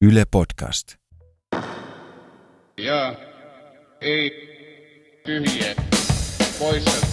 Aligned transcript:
Yle 0.00 0.24
Podcast. 0.30 0.94
Ja 2.78 3.14
ei 4.00 4.30
tyhjiä 5.26 5.74
poissa. 6.58 7.06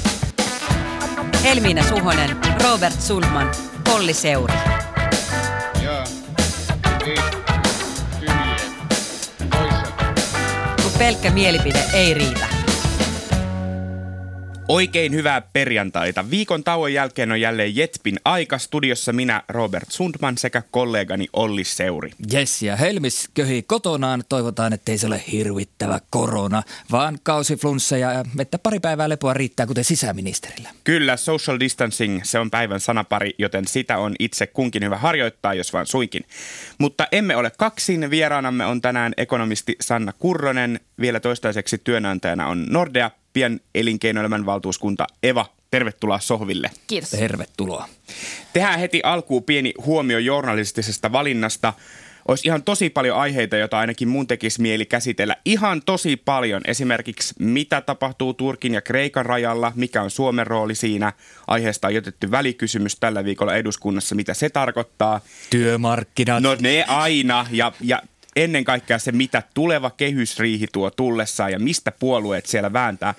Helmiina 1.43 1.83
Suhonen, 1.83 2.29
Robert 2.63 3.01
Sundman, 3.01 3.51
Olli 3.95 4.13
Seuri. 4.13 4.53
Ja 5.83 6.03
ei 7.05 7.17
tyhjiä 8.19 8.57
poissa. 9.49 9.91
Kun 10.83 10.91
pelkkä 10.97 11.31
mielipide 11.31 11.83
ei 11.93 12.13
riitä. 12.13 12.52
Oikein 14.67 15.13
hyvää 15.13 15.41
perjantaita. 15.41 16.29
Viikon 16.29 16.63
tauon 16.63 16.93
jälkeen 16.93 17.31
on 17.31 17.41
jälleen 17.41 17.75
Jetpin 17.75 18.19
aika. 18.25 18.57
Studiossa 18.57 19.13
minä, 19.13 19.43
Robert 19.49 19.91
Sundman, 19.91 20.37
sekä 20.37 20.63
kollegani 20.71 21.27
Olli 21.33 21.63
Seuri. 21.63 22.11
Jes, 22.31 22.61
ja 22.61 22.75
Helmis 22.75 23.29
köhii 23.33 23.63
kotonaan. 23.63 24.23
Toivotaan, 24.29 24.73
ettei 24.73 24.97
se 24.97 25.07
ole 25.07 25.23
hirvittävä 25.31 25.99
korona, 26.09 26.63
vaan 26.91 27.19
kausiflunssa 27.23 27.97
ja 27.97 28.25
että 28.39 28.59
pari 28.59 28.79
päivää 28.79 29.09
lepoa 29.09 29.33
riittää, 29.33 29.65
kuten 29.65 29.83
sisäministerillä. 29.83 30.69
Kyllä, 30.83 31.17
social 31.17 31.59
distancing, 31.59 32.19
se 32.23 32.39
on 32.39 32.51
päivän 32.51 32.79
sanapari, 32.79 33.33
joten 33.37 33.67
sitä 33.67 33.97
on 33.97 34.15
itse 34.19 34.47
kunkin 34.47 34.83
hyvä 34.83 34.97
harjoittaa, 34.97 35.53
jos 35.53 35.73
vaan 35.73 35.87
suinkin. 35.87 36.23
Mutta 36.77 37.07
emme 37.11 37.35
ole 37.35 37.51
kaksin. 37.57 38.09
Vieraanamme 38.09 38.65
on 38.65 38.81
tänään 38.81 39.13
ekonomisti 39.17 39.75
Sanna 39.81 40.13
Kurronen. 40.19 40.79
Vielä 40.99 41.19
toistaiseksi 41.19 41.77
työnantajana 41.77 42.47
on 42.47 42.65
Nordea 42.69 43.11
pien 43.33 43.61
elinkeinoelämän 43.75 44.45
valtuuskunta 44.45 45.07
Eva. 45.23 45.45
Tervetuloa 45.71 46.19
sohville. 46.19 46.71
Kiitos. 46.87 47.09
Tervetuloa. 47.09 47.89
Tehdään 48.53 48.79
heti 48.79 49.01
alkuun 49.03 49.43
pieni 49.43 49.73
huomio 49.85 50.19
journalistisesta 50.19 51.11
valinnasta. 51.11 51.73
Olisi 52.27 52.47
ihan 52.47 52.63
tosi 52.63 52.89
paljon 52.89 53.17
aiheita, 53.17 53.57
joita 53.57 53.79
ainakin 53.79 54.07
mun 54.07 54.27
tekisi 54.27 54.61
mieli 54.61 54.85
käsitellä. 54.85 55.35
Ihan 55.45 55.81
tosi 55.85 56.17
paljon. 56.17 56.61
Esimerkiksi 56.67 57.33
mitä 57.39 57.81
tapahtuu 57.81 58.33
Turkin 58.33 58.73
ja 58.73 58.81
Kreikan 58.81 59.25
rajalla, 59.25 59.71
mikä 59.75 60.01
on 60.01 60.11
Suomen 60.11 60.47
rooli 60.47 60.75
siinä. 60.75 61.13
Aiheesta 61.47 61.87
on 61.87 61.93
jätetty 61.93 62.31
välikysymys 62.31 62.95
tällä 62.95 63.25
viikolla 63.25 63.55
eduskunnassa, 63.55 64.15
mitä 64.15 64.33
se 64.33 64.49
tarkoittaa. 64.49 65.21
Työmarkkinat. 65.49 66.43
No 66.43 66.57
ne 66.59 66.85
aina 66.87 67.47
ja, 67.51 67.71
ja 67.81 68.01
ennen 68.35 68.63
kaikkea 68.63 68.99
se, 68.99 69.11
mitä 69.11 69.43
tuleva 69.53 69.89
kehysriihi 69.89 70.67
tuo 70.71 70.91
tullessaan 70.91 71.51
ja 71.51 71.59
mistä 71.59 71.91
puolueet 71.91 72.45
siellä 72.45 72.73
vääntää. 72.73 73.13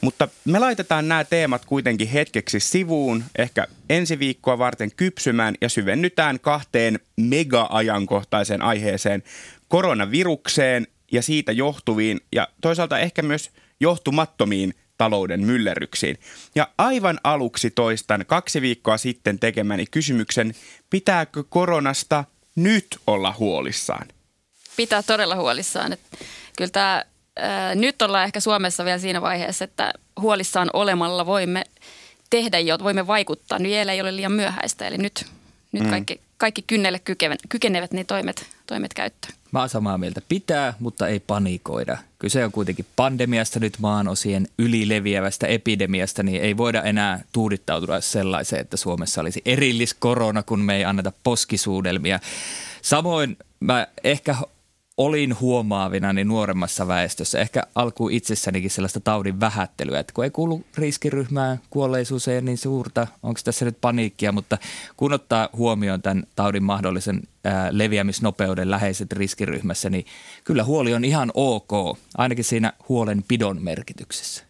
Mutta 0.00 0.28
me 0.44 0.58
laitetaan 0.58 1.08
nämä 1.08 1.24
teemat 1.24 1.64
kuitenkin 1.64 2.08
hetkeksi 2.08 2.60
sivuun, 2.60 3.24
ehkä 3.38 3.66
ensi 3.90 4.18
viikkoa 4.18 4.58
varten 4.58 4.90
kypsymään 4.96 5.54
ja 5.60 5.68
syvennytään 5.68 6.40
kahteen 6.40 6.98
mega-ajankohtaiseen 7.16 8.62
aiheeseen, 8.62 9.22
koronavirukseen 9.68 10.86
ja 11.12 11.22
siitä 11.22 11.52
johtuviin 11.52 12.20
ja 12.32 12.48
toisaalta 12.60 12.98
ehkä 12.98 13.22
myös 13.22 13.50
johtumattomiin 13.80 14.74
talouden 14.98 15.40
myllerryksiin. 15.40 16.18
Ja 16.54 16.68
aivan 16.78 17.20
aluksi 17.24 17.70
toistan 17.70 18.24
kaksi 18.26 18.60
viikkoa 18.60 18.96
sitten 18.96 19.38
tekemäni 19.38 19.84
kysymyksen, 19.90 20.54
pitääkö 20.90 21.44
koronasta 21.48 22.24
nyt 22.56 22.86
olla 23.06 23.34
huolissaan? 23.38 24.08
Pitää 24.76 25.02
todella 25.02 25.36
huolissaan. 25.36 25.92
Että 25.92 26.18
kyllä 26.56 26.70
tämä, 26.70 27.04
ää, 27.36 27.74
nyt 27.74 28.02
ollaan 28.02 28.24
ehkä 28.24 28.40
Suomessa 28.40 28.84
vielä 28.84 28.98
siinä 28.98 29.20
vaiheessa, 29.22 29.64
että 29.64 29.92
huolissaan 30.20 30.70
olemalla 30.72 31.26
voimme 31.26 31.64
tehdä 32.30 32.58
jo, 32.58 32.78
voimme 32.82 33.06
vaikuttaa. 33.06 33.58
Nyt 33.58 33.70
vielä 33.72 33.92
ei 33.92 34.00
ole 34.00 34.16
liian 34.16 34.32
myöhäistä, 34.32 34.86
eli 34.86 34.98
nyt, 34.98 35.26
nyt 35.72 35.82
Mm. 35.82 35.90
kaikki, 35.90 36.20
kaikki 36.36 36.62
kynnelle 36.62 36.98
kykenevät, 36.98 37.40
kykenevät 37.48 37.92
niin 37.92 38.06
toimet, 38.06 38.46
toimet 38.66 38.94
käyttöön. 38.94 39.34
Mä 39.52 39.60
oon 39.60 39.68
samaa 39.68 39.98
mieltä. 39.98 40.22
Pitää, 40.28 40.74
mutta 40.80 41.08
ei 41.08 41.20
panikoida. 41.20 41.98
Kyse 42.18 42.44
on 42.44 42.52
kuitenkin 42.52 42.86
pandemiasta 42.96 43.60
nyt 43.60 43.78
maan 43.78 44.08
osien 44.08 44.48
ylileviävästä 44.58 45.46
epidemiasta, 45.46 46.22
niin 46.22 46.42
ei 46.42 46.56
voida 46.56 46.82
enää 46.82 47.24
tuudittautua 47.32 48.00
sellaiseen, 48.00 48.60
että 48.60 48.76
Suomessa 48.76 49.20
olisi 49.20 49.42
erilliskorona, 49.44 50.42
kun 50.42 50.60
me 50.60 50.76
ei 50.76 50.84
anneta 50.84 51.12
poskisuudelmia. 51.22 52.20
Samoin 52.82 53.36
mä 53.60 53.86
ehkä 54.04 54.36
olin 54.96 55.40
huomaavina 55.40 56.12
niin 56.12 56.28
nuoremmassa 56.28 56.88
väestössä, 56.88 57.40
ehkä 57.40 57.62
alkuun 57.74 58.12
itsessänikin 58.12 58.70
sellaista 58.70 59.00
taudin 59.00 59.40
vähättelyä, 59.40 60.00
että 60.00 60.12
kun 60.12 60.24
ei 60.24 60.30
kuulu 60.30 60.64
riskiryhmään, 60.78 61.60
kuolleisuus 61.70 62.28
ei 62.28 62.36
ole 62.36 62.40
niin 62.40 62.58
suurta, 62.58 63.06
onko 63.22 63.40
tässä 63.44 63.64
nyt 63.64 63.78
paniikkia, 63.80 64.32
mutta 64.32 64.58
kun 64.96 65.12
ottaa 65.12 65.48
huomioon 65.56 66.02
tämän 66.02 66.24
taudin 66.36 66.62
mahdollisen 66.62 67.22
ää, 67.44 67.68
leviämisnopeuden 67.70 68.70
läheiset 68.70 69.12
riskiryhmässä, 69.12 69.90
niin 69.90 70.06
kyllä 70.44 70.64
huoli 70.64 70.94
on 70.94 71.04
ihan 71.04 71.30
ok, 71.34 71.98
ainakin 72.18 72.44
siinä 72.44 72.72
huolenpidon 72.88 73.62
merkityksessä. 73.62 74.44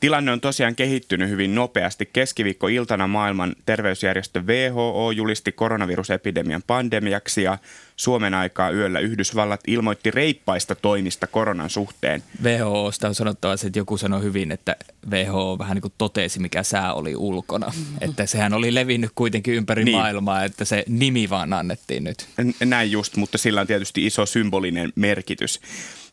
Tilanne 0.00 0.32
on 0.32 0.40
tosiaan 0.40 0.74
kehittynyt 0.76 1.30
hyvin 1.30 1.54
nopeasti. 1.54 2.10
Keskiviikko-iltana 2.12 3.06
maailman 3.06 3.56
terveysjärjestö 3.66 4.40
WHO 4.40 5.10
julisti 5.10 5.52
koronavirusepidemian 5.52 6.62
pandemiaksi 6.66 7.42
ja 7.42 7.58
Suomen 7.96 8.34
aikaa 8.34 8.70
yöllä 8.70 8.98
Yhdysvallat 8.98 9.60
ilmoitti 9.66 10.10
reippaista 10.10 10.74
toimista 10.74 11.26
koronan 11.26 11.70
suhteen. 11.70 12.22
WHOsta 12.42 13.08
on 13.08 13.14
sanottava 13.14 13.52
että 13.52 13.78
joku 13.78 13.96
sanoi 13.96 14.22
hyvin, 14.22 14.52
että 14.52 14.76
WHO 15.10 15.58
vähän 15.58 15.74
niin 15.74 15.82
kuin 15.82 15.92
totesi, 15.98 16.40
mikä 16.40 16.62
sää 16.62 16.94
oli 16.94 17.16
ulkona. 17.16 17.72
Että 18.00 18.26
sehän 18.26 18.52
oli 18.52 18.74
levinnyt 18.74 19.10
kuitenkin 19.14 19.54
ympäri 19.54 19.84
Niin. 19.84 19.96
maailmaa, 19.96 20.44
että 20.44 20.64
se 20.64 20.84
nimi 20.88 21.30
vaan 21.30 21.52
annettiin 21.52 22.04
nyt. 22.04 22.26
Näin 22.64 22.90
just, 22.92 23.16
mutta 23.16 23.38
sillä 23.38 23.60
on 23.60 23.66
tietysti 23.66 24.06
iso 24.06 24.26
symbolinen 24.26 24.92
merkitys. 24.96 25.60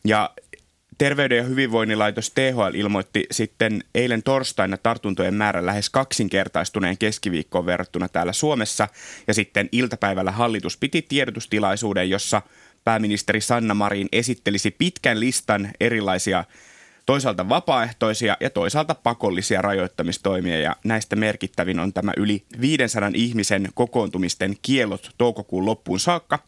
Ja 0.04 0.30
Terveyden 0.98 1.38
ja 1.38 1.44
hyvinvoinnin 1.44 1.98
laitos 1.98 2.30
THL 2.30 2.74
ilmoitti 2.74 3.26
sitten 3.30 3.84
eilen 3.94 4.22
torstaina 4.22 4.76
tartuntojen 4.76 5.34
määrän 5.34 5.66
lähes 5.66 5.90
kaksinkertaistuneen 5.90 6.98
keskiviikkoon 6.98 7.66
verrattuna 7.66 8.08
täällä 8.08 8.32
Suomessa. 8.32 8.88
Ja 9.26 9.34
sitten 9.34 9.68
iltapäivällä 9.72 10.30
hallitus 10.30 10.76
piti 10.76 11.02
tiedotustilaisuuden, 11.02 12.10
jossa 12.10 12.42
pääministeri 12.84 13.40
Sanna 13.40 13.74
Marin 13.74 14.08
esittelisi 14.12 14.70
pitkän 14.70 15.20
listan 15.20 15.70
erilaisia 15.80 16.44
toisaalta 17.08 17.48
vapaaehtoisia 17.48 18.36
ja 18.40 18.50
toisaalta 18.50 18.94
pakollisia 18.94 19.62
rajoittamistoimia 19.62 20.58
ja 20.60 20.76
näistä 20.84 21.16
merkittävin 21.16 21.78
on 21.78 21.92
tämä 21.92 22.12
yli 22.16 22.44
500 22.60 23.10
ihmisen 23.14 23.68
kokoontumisten 23.74 24.56
kielot 24.62 25.10
toukokuun 25.18 25.66
loppuun 25.66 26.00
saakka, 26.00 26.38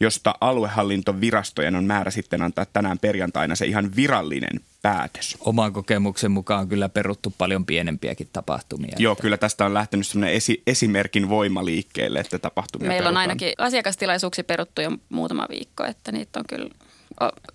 josta 0.00 0.34
aluehallintovirastojen 0.40 1.76
on 1.76 1.84
määrä 1.84 2.10
sitten 2.10 2.42
antaa 2.42 2.66
tänään 2.72 2.98
perjantaina 2.98 3.54
se 3.54 3.66
ihan 3.66 3.96
virallinen 3.96 4.60
päätös. 4.82 5.36
Oman 5.40 5.72
kokemuksen 5.72 6.30
mukaan 6.30 6.60
on 6.60 6.68
kyllä 6.68 6.88
peruttu 6.88 7.34
paljon 7.38 7.66
pienempiäkin 7.66 8.28
tapahtumia. 8.32 8.96
Joo, 8.98 9.16
kyllä 9.16 9.36
tästä 9.36 9.64
on 9.64 9.74
lähtenyt 9.74 10.06
sellainen 10.06 10.36
esi- 10.36 10.62
esimerkin 10.66 11.28
voima 11.28 11.64
liikkeelle, 11.64 12.20
että 12.20 12.38
tapahtumia 12.38 12.88
Meillä 12.88 13.08
on 13.08 13.14
perutaan. 13.14 13.30
ainakin 13.30 13.52
asiakastilaisuuksia 13.58 14.44
peruttu 14.44 14.80
jo 14.80 14.90
muutama 15.08 15.46
viikko, 15.50 15.84
että 15.84 16.12
niitä 16.12 16.38
on 16.38 16.44
kyllä, 16.48 16.70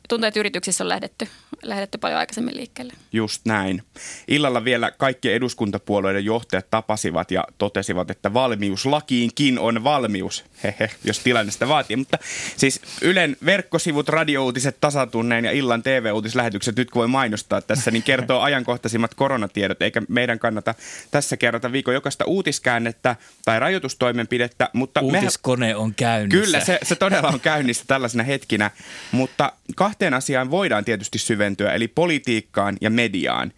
tuntuu, 0.09 0.27
että 0.27 0.39
yrityksissä 0.39 0.83
on 0.83 0.89
lähdetty, 0.89 1.27
lähdetty 1.63 1.97
paljon 1.97 2.19
aikaisemmin 2.19 2.57
liikkeelle. 2.57 2.93
Just 3.13 3.41
näin. 3.45 3.83
Illalla 4.27 4.63
vielä 4.63 4.91
kaikki 4.91 5.33
eduskuntapuolueiden 5.33 6.25
johtajat 6.25 6.65
tapasivat 6.71 7.31
ja 7.31 7.43
totesivat, 7.57 8.11
että 8.11 8.33
valmiuslakiinkin 8.33 9.59
on 9.59 9.83
valmius, 9.83 10.43
hehe, 10.63 10.89
jos 11.03 11.19
tilanne 11.19 11.51
sitä 11.51 11.67
vaatii. 11.67 11.95
Mutta 11.95 12.17
siis 12.57 12.81
Ylen 13.01 13.37
verkkosivut, 13.45 14.09
radiouutiset, 14.09 14.77
tasatunneen 14.81 15.45
ja 15.45 15.51
illan 15.51 15.83
TV-uutislähetykset, 15.83 16.75
nyt 16.75 16.91
kun 16.91 16.99
voi 16.99 17.07
mainostaa 17.07 17.61
tässä, 17.61 17.91
niin 17.91 18.03
kertoo 18.03 18.41
ajankohtaisimmat 18.47 19.13
koronatiedot, 19.13 19.81
eikä 19.81 20.01
meidän 20.09 20.39
kannata 20.39 20.75
tässä 21.11 21.37
kerrata 21.37 21.71
viikon 21.71 21.93
jokaista 21.93 22.25
uutiskäännettä 22.25 23.15
tai 23.45 23.59
rajoitustoimenpidettä, 23.59 24.69
mutta 24.73 25.01
mehän- 25.01 25.15
Uutiskone 25.15 25.75
on 25.75 25.93
käynnissä. 25.95 26.45
Kyllä, 26.45 26.59
se, 26.59 26.79
se 26.83 26.95
todella 26.95 27.27
on 27.27 27.39
käynnissä 27.49 27.83
tällaisena 27.87 28.23
hetkinä, 28.23 28.71
mutta 29.11 29.46
kahteen 29.75 30.13
asiaan 30.13 30.51
voidaan 30.51 30.85
tietysti 30.85 31.19
syventyä, 31.19 31.73
eli 31.73 31.87
politiikkaan 31.87 32.77
ja 32.81 32.89
mediaan. 32.89 33.51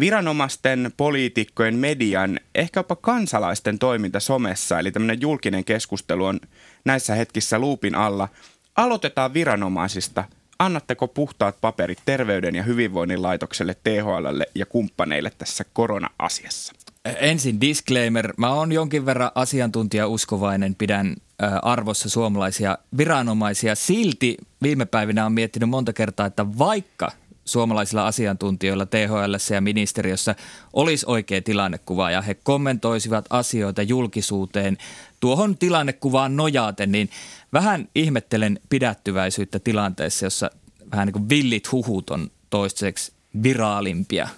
Viranomaisten, 0.00 0.92
poliitikkojen, 0.96 1.76
median, 1.76 2.40
ehkä 2.54 2.80
jopa 2.80 2.96
kansalaisten 2.96 3.78
toiminta 3.78 4.20
somessa, 4.20 4.78
eli 4.78 4.92
tämmöinen 4.92 5.20
julkinen 5.20 5.64
keskustelu 5.64 6.24
on 6.24 6.40
näissä 6.84 7.14
hetkissä 7.14 7.58
luupin 7.58 7.94
alla. 7.94 8.28
Aloitetaan 8.76 9.34
viranomaisista. 9.34 10.24
Annatteko 10.58 11.08
puhtaat 11.08 11.60
paperit 11.60 11.98
Terveyden 12.04 12.54
ja 12.54 12.62
hyvinvoinnin 12.62 13.22
laitokselle, 13.22 13.76
THLlle 13.84 14.46
ja 14.54 14.66
kumppaneille 14.66 15.32
tässä 15.38 15.64
korona-asiassa? 15.72 16.72
Ensin 17.04 17.60
disclaimer. 17.60 18.32
Mä 18.36 18.54
oon 18.54 18.72
jonkin 18.72 19.06
verran 19.06 19.30
asiantuntijauskovainen, 19.34 20.74
pidän 20.74 21.16
ö, 21.16 21.21
arvossa 21.62 22.08
suomalaisia 22.08 22.78
viranomaisia. 22.96 23.74
Silti 23.74 24.36
viime 24.62 24.84
päivinä 24.84 25.26
on 25.26 25.32
miettinyt 25.32 25.68
monta 25.68 25.92
kertaa, 25.92 26.26
että 26.26 26.58
vaikka 26.58 27.12
suomalaisilla 27.44 28.06
asiantuntijoilla 28.06 28.86
THL 28.86 29.54
ja 29.54 29.60
ministeriössä 29.60 30.34
olisi 30.72 31.06
oikea 31.08 31.42
tilannekuva 31.42 32.10
ja 32.10 32.22
he 32.22 32.34
kommentoisivat 32.34 33.24
asioita 33.30 33.82
julkisuuteen 33.82 34.78
tuohon 35.20 35.58
tilannekuvaan 35.58 36.36
nojaten, 36.36 36.92
niin 36.92 37.10
vähän 37.52 37.88
ihmettelen 37.94 38.60
pidättyväisyyttä 38.68 39.58
tilanteessa, 39.58 40.26
jossa 40.26 40.50
vähän 40.90 41.06
niin 41.06 41.12
kuin 41.12 41.28
villit 41.28 41.72
huhut 41.72 42.10
on 42.10 42.30
toistaiseksi 42.50 43.12
viraalimpia 43.42 44.28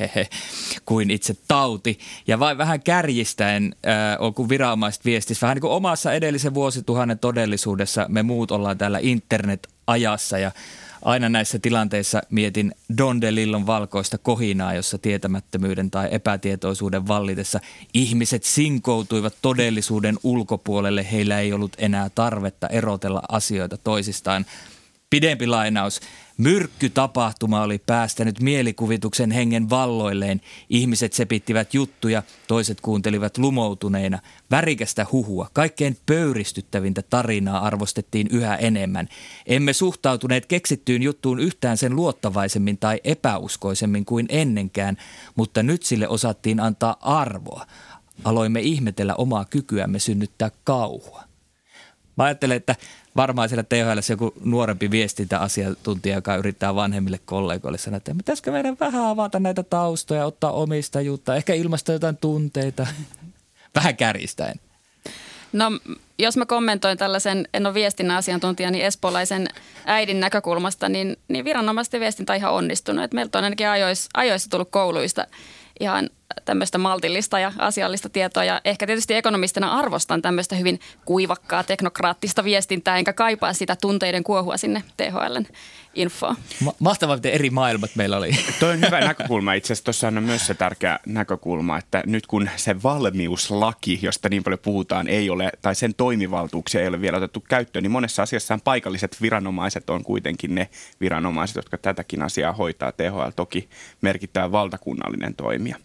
hehe, 0.00 0.28
kuin 0.84 1.10
itse 1.10 1.36
tauti. 1.48 1.98
Ja 2.26 2.38
vain 2.38 2.58
vähän 2.58 2.82
kärjistäen, 2.82 3.74
äh, 3.86 4.34
kun 4.34 4.48
viranomaiset 4.48 5.04
viestissä, 5.04 5.46
vähän 5.46 5.54
niin 5.54 5.60
kuin 5.60 5.72
omassa 5.72 6.12
edellisen 6.12 6.54
vuosituhannen 6.54 7.18
todellisuudessa 7.18 8.06
me 8.08 8.22
muut 8.22 8.50
ollaan 8.50 8.78
täällä 8.78 8.98
internet-ajassa 9.02 10.38
ja 10.38 10.52
aina 11.04 11.28
näissä 11.28 11.58
tilanteissa 11.58 12.22
mietin 12.30 12.74
Don 12.98 13.20
DeLillon 13.20 13.66
valkoista 13.66 14.18
kohinaa, 14.18 14.74
jossa 14.74 14.98
tietämättömyyden 14.98 15.90
tai 15.90 16.08
epätietoisuuden 16.10 17.08
vallitessa 17.08 17.60
ihmiset 17.94 18.44
sinkoutuivat 18.44 19.34
todellisuuden 19.42 20.18
ulkopuolelle. 20.22 21.06
Heillä 21.12 21.40
ei 21.40 21.52
ollut 21.52 21.72
enää 21.78 22.10
tarvetta 22.14 22.66
erotella 22.66 23.22
asioita 23.28 23.76
toisistaan. 23.76 24.46
Pidempi 25.12 25.46
lainaus. 25.46 26.00
Myrkkytapahtuma 26.38 27.62
oli 27.62 27.78
päästänyt 27.78 28.40
mielikuvituksen 28.40 29.30
hengen 29.30 29.70
valloilleen. 29.70 30.40
Ihmiset 30.70 31.12
sepittivät 31.12 31.74
juttuja, 31.74 32.22
toiset 32.48 32.80
kuuntelivat 32.80 33.38
lumoutuneina. 33.38 34.18
Värikästä 34.50 35.06
huhua, 35.12 35.50
kaikkein 35.52 35.96
pöyristyttävintä 36.06 37.02
tarinaa 37.02 37.66
arvostettiin 37.66 38.26
yhä 38.30 38.56
enemmän. 38.56 39.08
Emme 39.46 39.72
suhtautuneet 39.72 40.46
keksittyyn 40.46 41.02
juttuun 41.02 41.38
yhtään 41.40 41.76
sen 41.76 41.96
luottavaisemmin 41.96 42.78
tai 42.78 43.00
epäuskoisemmin 43.04 44.04
kuin 44.04 44.26
ennenkään, 44.28 44.96
mutta 45.34 45.62
nyt 45.62 45.82
sille 45.82 46.08
osattiin 46.08 46.60
antaa 46.60 46.96
arvoa. 47.00 47.66
Aloimme 48.24 48.60
ihmetellä 48.60 49.14
omaa 49.14 49.44
kykyämme 49.44 49.98
synnyttää 49.98 50.50
kauhua. 50.64 51.22
Mä 52.16 52.24
ajattelen, 52.24 52.56
että 52.56 52.76
varmaan 53.16 53.48
siellä 53.48 53.62
THL 53.62 53.98
joku 54.10 54.34
nuorempi 54.44 54.90
viestintäasiantuntija, 54.90 56.14
joka 56.14 56.36
yrittää 56.36 56.74
vanhemmille 56.74 57.20
kollegoille 57.24 57.78
sanoa, 57.78 57.96
että 57.96 58.14
pitäisikö 58.14 58.52
meidän 58.52 58.76
vähän 58.80 59.04
avata 59.04 59.40
näitä 59.40 59.62
taustoja, 59.62 60.26
ottaa 60.26 60.52
omistajuutta, 60.52 61.36
ehkä 61.36 61.54
ilmaista 61.54 61.92
jotain 61.92 62.16
tunteita, 62.16 62.86
vähän 63.76 63.96
kärjistäen. 63.96 64.60
No 65.52 65.70
jos 66.18 66.36
mä 66.36 66.46
kommentoin 66.46 66.98
tällaisen, 66.98 67.48
en 67.54 67.66
ole 67.66 67.74
viestinnän 67.74 68.16
asiantuntija, 68.16 68.70
niin 68.70 68.84
espoolaisen 68.84 69.48
äidin 69.86 70.20
näkökulmasta, 70.20 70.88
niin, 70.88 71.16
niin 71.28 71.44
viranomaisten 71.44 72.00
viestintä 72.00 72.32
on 72.32 72.36
ihan 72.36 72.52
onnistunut. 72.52 73.04
Et 73.04 73.14
meiltä 73.14 73.38
on 73.38 73.44
ainakin 73.44 73.68
ajoissa, 73.68 74.10
ajoissa 74.14 74.50
tullut 74.50 74.70
kouluista 74.70 75.26
ihan 75.80 76.10
tämmöistä 76.44 76.78
maltillista 76.78 77.38
ja 77.38 77.52
asiallista 77.58 78.08
tietoa. 78.08 78.44
Ja 78.44 78.60
ehkä 78.64 78.86
tietysti 78.86 79.14
ekonomistina 79.14 79.72
arvostan 79.72 80.22
tämmöistä 80.22 80.56
hyvin 80.56 80.80
kuivakkaa 81.04 81.64
teknokraattista 81.64 82.44
viestintää, 82.44 82.98
enkä 82.98 83.12
kaipaa 83.12 83.52
sitä 83.52 83.76
tunteiden 83.76 84.24
kuohua 84.24 84.56
sinne 84.56 84.82
THLn 84.96 85.46
infoon. 85.94 86.36
Ma- 86.60 86.74
mahtavaa, 86.78 87.16
miten 87.16 87.32
eri 87.32 87.50
maailmat 87.50 87.90
meillä 87.94 88.16
oli. 88.16 88.30
Toi 88.60 88.70
on 88.70 88.80
hyvä 88.80 89.00
näkökulma. 89.00 89.52
Itse 89.52 89.72
asiassa 89.72 89.84
tuossa 89.84 90.08
on 90.08 90.22
myös 90.22 90.46
se 90.46 90.54
tärkeä 90.54 90.98
näkökulma, 91.06 91.78
että 91.78 92.02
nyt 92.06 92.26
kun 92.26 92.48
se 92.56 92.82
valmiuslaki, 92.82 93.98
josta 94.02 94.28
niin 94.28 94.44
paljon 94.44 94.58
puhutaan, 94.58 95.08
ei 95.08 95.30
ole, 95.30 95.52
tai 95.62 95.74
sen 95.74 95.94
toimivaltuuksia 95.94 96.80
ei 96.80 96.88
ole 96.88 97.00
vielä 97.00 97.16
otettu 97.16 97.44
käyttöön, 97.48 97.82
niin 97.82 97.90
monessa 97.90 98.22
asiassa 98.22 98.58
paikalliset 98.64 99.16
viranomaiset 99.22 99.90
on 99.90 100.04
kuitenkin 100.04 100.54
ne 100.54 100.68
viranomaiset, 101.00 101.56
jotka 101.56 101.78
tätäkin 101.78 102.22
asiaa 102.22 102.52
hoitaa. 102.52 102.92
THL 102.92 103.30
toki 103.36 103.68
merkittävä 104.00 104.52
valtakunnallinen 104.52 105.34
toimija. 105.34 105.76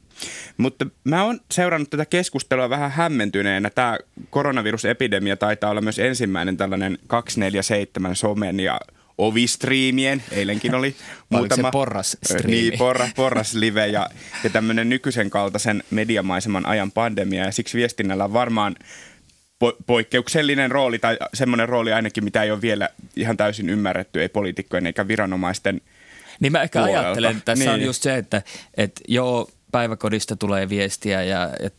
Mutta 0.58 0.86
mä 1.04 1.24
oon 1.24 1.40
seurannut 1.52 1.90
tätä 1.90 2.06
keskustelua 2.06 2.70
vähän 2.70 2.92
hämmentyneenä. 2.92 3.70
Tämä 3.70 3.98
koronavirusepidemia 4.30 5.38
taitaa 5.38 5.70
olla 5.70 5.82
myös 5.82 6.00
ensimmäinen 6.00 6.58
tällainen 6.58 6.98
247 7.08 8.16
somen 8.16 8.60
ja 8.60 8.80
ovistriimien, 9.18 10.24
eilenkin 10.32 10.76
oli 10.76 10.96
muutama. 11.30 11.68
se 11.68 11.72
porras 11.72 12.18
Niin, 12.44 12.78
porras, 12.78 13.10
porras 13.16 13.54
live 13.54 13.88
ja, 13.88 14.10
ja 14.44 14.50
tämmöinen 14.50 14.90
nykyisen 14.90 15.30
kaltaisen 15.30 15.84
mediamaiseman 15.92 16.66
ajan 16.66 16.92
pandemia 16.92 17.46
ja 17.46 17.52
siksi 17.52 17.78
viestinnällä 17.78 18.24
on 18.24 18.34
varmaan 18.34 18.76
po- 19.66 19.84
poikkeuksellinen 19.86 20.72
rooli 20.72 21.00
tai 21.00 21.18
semmoinen 21.34 21.70
rooli 21.70 21.94
ainakin, 21.94 22.24
mitä 22.24 22.44
ei 22.44 22.52
ole 22.52 22.62
vielä 22.62 22.90
ihan 23.16 23.38
täysin 23.38 23.70
ymmärretty, 23.70 24.22
ei 24.22 24.30
poliitikkojen 24.30 24.88
eikä 24.88 25.08
viranomaisten 25.08 25.82
Niin 26.40 26.52
mä 26.52 26.62
ehkä 26.62 26.80
puolelta. 26.80 27.00
ajattelen, 27.00 27.32
että 27.32 27.46
tässä 27.46 27.64
niin. 27.64 27.74
on 27.74 27.82
just 27.82 28.04
se, 28.04 28.18
että, 28.18 28.42
että 28.78 29.02
joo, 29.08 29.50
päiväkodista 29.72 30.36
tulee 30.36 30.70
viestiä 30.70 31.24
ja, 31.24 31.50
ja 31.64 31.70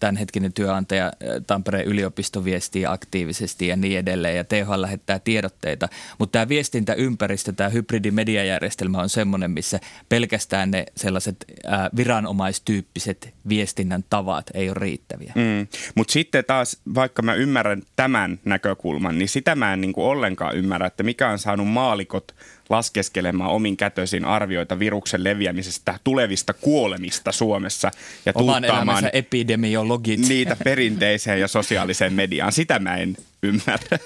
tämänhetkinen 0.00 0.52
työnantaja 0.52 1.12
Tampereen 1.46 1.86
yliopisto 1.86 2.44
viestii 2.44 2.86
aktiivisesti 2.86 3.66
ja 3.66 3.76
niin 3.76 3.98
edelleen 3.98 4.36
ja 4.36 4.44
THL 4.44 4.82
lähettää 4.82 5.18
tiedotteita. 5.18 5.88
Mutta 6.18 6.32
tämä 6.32 6.48
viestintäympäristö, 6.48 7.52
tämä 7.52 7.68
hybridimediajärjestelmä 7.68 8.98
on 8.98 9.08
semmoinen, 9.08 9.50
missä 9.50 9.80
pelkästään 10.08 10.70
ne 10.70 10.86
sellaiset 10.96 11.44
ä, 11.66 11.90
viranomaistyyppiset 11.96 13.34
viestinnän 13.48 14.04
tavat 14.10 14.50
ei 14.54 14.68
ole 14.68 14.76
riittäviä. 14.80 15.32
Mm. 15.34 15.66
Mutta 15.94 16.12
sitten 16.12 16.44
taas, 16.44 16.76
vaikka 16.94 17.22
mä 17.22 17.34
ymmärrän 17.34 17.82
tämän 17.96 18.40
näkökulman, 18.44 19.18
niin 19.18 19.28
sitä 19.28 19.54
mä 19.54 19.72
en 19.72 19.80
niinku 19.80 20.04
ollenkaan 20.04 20.56
ymmärrä, 20.56 20.86
että 20.86 21.02
mikä 21.02 21.28
on 21.28 21.38
saanut 21.38 21.68
maalikot 21.68 22.34
laskeskelemaan 22.72 23.50
omin 23.50 23.76
kätöisin 23.76 24.24
arvioita 24.24 24.78
viruksen 24.78 25.24
leviämisestä, 25.24 25.98
tulevista 26.04 26.52
kuolemista 26.52 27.32
Suomessa 27.32 27.90
ja 28.26 28.32
Oman 28.34 28.64
elämänsä 28.64 29.10
epidemiologit. 29.12 30.20
niitä 30.28 30.56
perinteiseen 30.64 31.40
ja 31.40 31.48
sosiaaliseen 31.48 32.12
mediaan. 32.12 32.52
Sitä 32.52 32.78
mä 32.78 32.96
en 32.96 33.16
ymmärrä. 33.42 33.98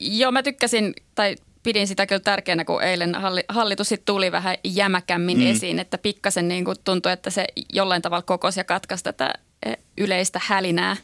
Joo, 0.00 0.32
mä 0.32 0.42
tykkäsin, 0.42 0.94
tai 1.14 1.36
pidin 1.62 1.88
sitä 1.88 2.06
kyllä 2.06 2.20
tärkeänä, 2.20 2.64
kun 2.64 2.82
eilen 2.82 3.14
halli- 3.14 3.44
hallitus 3.48 3.88
sit 3.88 4.04
tuli 4.04 4.32
vähän 4.32 4.56
jämäkämmin 4.64 5.38
mm. 5.38 5.46
esiin, 5.46 5.78
että 5.78 5.98
pikkasen 5.98 6.48
niin 6.48 6.64
kuin 6.64 6.76
tuntui, 6.84 7.12
että 7.12 7.30
se 7.30 7.46
jollain 7.72 8.02
tavalla 8.02 8.22
kokosi 8.22 8.60
ja 8.60 8.64
katkaisi 8.64 9.04
tätä 9.04 9.34
eh, 9.66 9.76
yleistä 9.96 10.40
hälinää. 10.44 10.96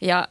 Ja 0.00 0.28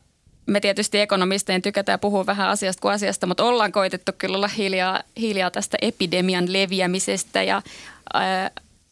me 0.49 0.59
tietysti 0.59 0.99
ekonomistein 0.99 1.61
tykätään 1.61 1.99
puhua 1.99 2.25
vähän 2.25 2.49
asiasta 2.49 2.81
kuin 2.81 2.93
asiasta, 2.93 3.27
mutta 3.27 3.43
ollaan 3.43 3.71
koitettu 3.71 4.11
kyllä 4.17 4.37
olla 4.37 4.47
hiljaa, 4.47 5.03
hiljaa 5.17 5.51
tästä 5.51 5.77
epidemian 5.81 6.53
leviämisestä 6.53 7.43
ja 7.43 7.61
ää, 8.13 8.51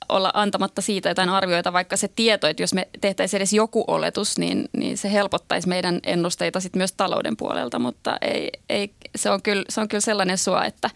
olla 0.09 0.31
antamatta 0.33 0.81
siitä 0.81 1.09
jotain 1.09 1.29
arvioita, 1.29 1.73
vaikka 1.73 1.97
se 1.97 2.07
tieto, 2.15 2.47
että 2.47 2.63
jos 2.63 2.73
me 2.73 2.87
tehtäisiin 3.01 3.37
edes 3.37 3.53
joku 3.53 3.83
oletus, 3.87 4.37
niin, 4.37 4.69
niin 4.77 4.97
se 4.97 5.11
helpottaisi 5.11 5.67
meidän 5.67 5.99
ennusteita 6.03 6.59
sit 6.59 6.75
myös 6.75 6.91
talouden 6.91 7.37
puolelta, 7.37 7.79
mutta 7.79 8.17
ei, 8.21 8.51
ei, 8.69 8.93
se, 9.15 9.29
on 9.29 9.41
kyllä, 9.41 9.65
se 9.69 9.81
on 9.81 9.87
kyllä 9.87 10.01
sellainen 10.01 10.37
suo, 10.37 10.61
että, 10.61 10.89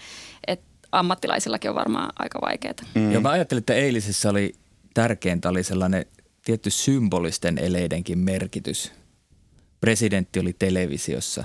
että 0.47 0.65
ammattilaisillakin 0.91 1.69
on 1.69 1.75
varmaan 1.75 2.09
aika 2.19 2.41
vaikeaa. 2.41 2.73
Mm. 2.95 3.11
Joo, 3.11 3.21
mä 3.21 3.29
ajattelin, 3.29 3.59
että 3.59 3.73
eilisessä 3.73 4.29
oli 4.29 4.53
tärkeintä 4.93 5.49
oli 5.49 5.63
sellainen 5.63 6.05
tietty 6.45 6.69
symbolisten 6.69 7.57
eleidenkin 7.57 8.19
merkitys. 8.19 8.91
Presidentti 9.81 10.39
oli 10.39 10.55
televisiossa. 10.59 11.43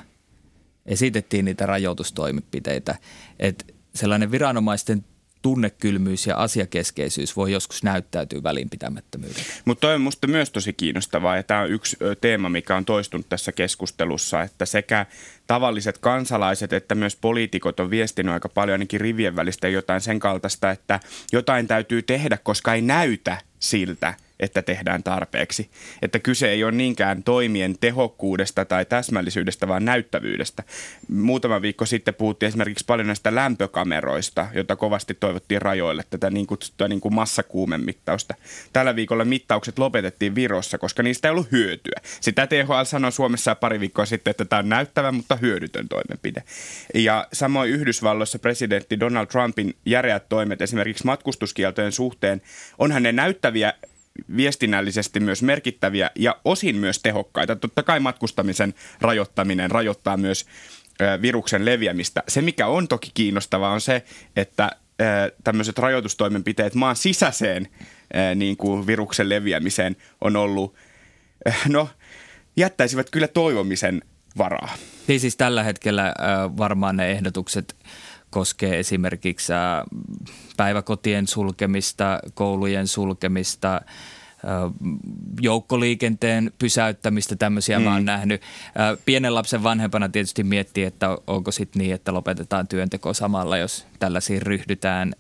Esitettiin 0.86 1.44
niitä 1.44 1.66
rajoitustoimenpiteitä. 1.66 2.94
Että 3.38 3.64
sellainen 3.94 4.30
viranomaisten 4.30 5.04
tunnekylmyys 5.42 6.26
ja 6.26 6.36
asiakeskeisyys 6.36 7.36
voi 7.36 7.52
joskus 7.52 7.82
näyttäytyä 7.82 8.42
välinpitämättömyydenä. 8.42 9.44
Mutta 9.64 9.80
toi 9.80 9.94
on 9.94 10.00
musta 10.00 10.26
myös 10.26 10.50
tosi 10.50 10.72
kiinnostavaa 10.72 11.36
ja 11.36 11.42
tämä 11.42 11.60
on 11.60 11.70
yksi 11.70 11.96
teema, 12.20 12.48
mikä 12.48 12.76
on 12.76 12.84
toistunut 12.84 13.28
tässä 13.28 13.52
keskustelussa, 13.52 14.42
että 14.42 14.66
sekä 14.66 15.06
tavalliset 15.46 15.98
kansalaiset 15.98 16.72
että 16.72 16.94
myös 16.94 17.16
poliitikot 17.16 17.80
on 17.80 17.90
viestinyt 17.90 18.32
aika 18.32 18.48
paljon 18.48 18.74
ainakin 18.74 19.00
rivien 19.00 19.36
välistä 19.36 19.68
jotain 19.68 20.00
sen 20.00 20.18
kaltaista, 20.18 20.70
että 20.70 21.00
jotain 21.32 21.66
täytyy 21.66 22.02
tehdä, 22.02 22.38
koska 22.42 22.74
ei 22.74 22.82
näytä 22.82 23.38
siltä, 23.58 24.14
että 24.40 24.62
tehdään 24.62 25.02
tarpeeksi. 25.02 25.70
Että 26.02 26.18
kyse 26.18 26.50
ei 26.50 26.64
ole 26.64 26.72
niinkään 26.72 27.22
toimien 27.22 27.78
tehokkuudesta 27.80 28.64
tai 28.64 28.84
täsmällisyydestä, 28.84 29.68
vaan 29.68 29.84
näyttävyydestä. 29.84 30.62
Muutama 31.08 31.62
viikko 31.62 31.86
sitten 31.86 32.14
puhuttiin 32.14 32.48
esimerkiksi 32.48 32.84
paljon 32.84 33.06
näistä 33.06 33.34
lämpökameroista, 33.34 34.46
joita 34.54 34.76
kovasti 34.76 35.14
toivottiin 35.14 35.62
rajoille, 35.62 36.04
tätä 36.10 36.30
niin 36.30 36.46
kutsuttua 36.46 36.88
niin 36.88 37.00
kuin 37.00 37.14
massakuumemittausta. 37.14 38.34
Tällä 38.72 38.96
viikolla 38.96 39.24
mittaukset 39.24 39.78
lopetettiin 39.78 40.34
Virossa, 40.34 40.78
koska 40.78 41.02
niistä 41.02 41.28
ei 41.28 41.32
ollut 41.32 41.52
hyötyä. 41.52 42.00
Sitä 42.20 42.46
THL 42.46 42.84
sanoi 42.84 43.12
Suomessa 43.12 43.54
pari 43.54 43.80
viikkoa 43.80 44.06
sitten, 44.06 44.30
että 44.30 44.44
tämä 44.44 44.60
on 44.60 44.68
näyttävä, 44.68 45.12
mutta 45.12 45.36
hyödytön 45.36 45.88
toimenpide. 45.88 46.42
Ja 46.94 47.28
samoin 47.32 47.70
Yhdysvalloissa 47.70 48.38
presidentti 48.38 49.00
Donald 49.00 49.26
Trumpin 49.26 49.76
järeät 49.86 50.28
toimet 50.28 50.62
esimerkiksi 50.62 51.04
matkustuskieltojen 51.04 51.92
suhteen, 51.92 52.42
onhan 52.78 53.02
ne 53.02 53.12
näyttäviä 53.12 53.72
viestinnällisesti 54.36 55.20
myös 55.20 55.42
merkittäviä 55.42 56.10
ja 56.14 56.36
osin 56.44 56.76
myös 56.76 56.98
tehokkaita. 56.98 57.56
Totta 57.56 57.82
kai 57.82 58.00
matkustamisen 58.00 58.74
rajoittaminen 59.00 59.70
rajoittaa 59.70 60.16
myös 60.16 60.46
viruksen 61.22 61.64
leviämistä. 61.64 62.22
Se, 62.28 62.42
mikä 62.42 62.66
on 62.66 62.88
toki 62.88 63.10
kiinnostavaa, 63.14 63.72
on 63.72 63.80
se, 63.80 64.02
että 64.36 64.70
tämmöiset 65.44 65.78
rajoitustoimenpiteet 65.78 66.74
maan 66.74 66.96
sisäiseen 66.96 67.68
niin 68.34 68.56
kuin 68.56 68.86
viruksen 68.86 69.28
leviämiseen 69.28 69.96
on 70.20 70.36
ollut, 70.36 70.74
no, 71.68 71.88
jättäisivät 72.56 73.10
kyllä 73.10 73.28
toivomisen 73.28 74.02
varaa. 74.38 74.74
Niin 75.06 75.20
siis 75.20 75.36
tällä 75.36 75.62
hetkellä 75.62 76.14
varmaan 76.56 76.96
ne 76.96 77.10
ehdotukset 77.10 77.76
koskee 78.30 78.78
esimerkiksi 78.78 79.52
äh, 79.52 79.58
päiväkotien 80.56 81.26
sulkemista, 81.26 82.18
koulujen 82.34 82.86
sulkemista, 82.86 83.74
äh, 83.76 83.82
joukkoliikenteen 85.40 86.52
pysäyttämistä, 86.58 87.36
tämmöisiä 87.36 87.78
mm. 87.78 87.84
mä 87.84 87.92
oon 87.92 88.04
nähnyt. 88.04 88.42
Äh, 88.42 88.98
pienen 89.04 89.34
lapsen 89.34 89.62
vanhempana 89.62 90.08
tietysti 90.08 90.44
miettii, 90.44 90.84
että 90.84 91.18
onko 91.26 91.50
sitten 91.50 91.80
niin, 91.80 91.94
että 91.94 92.14
lopetetaan 92.14 92.68
työnteko 92.68 93.14
samalla, 93.14 93.56
jos 93.56 93.86
tällaisiin 93.98 94.42
ryhdytään 94.42 95.12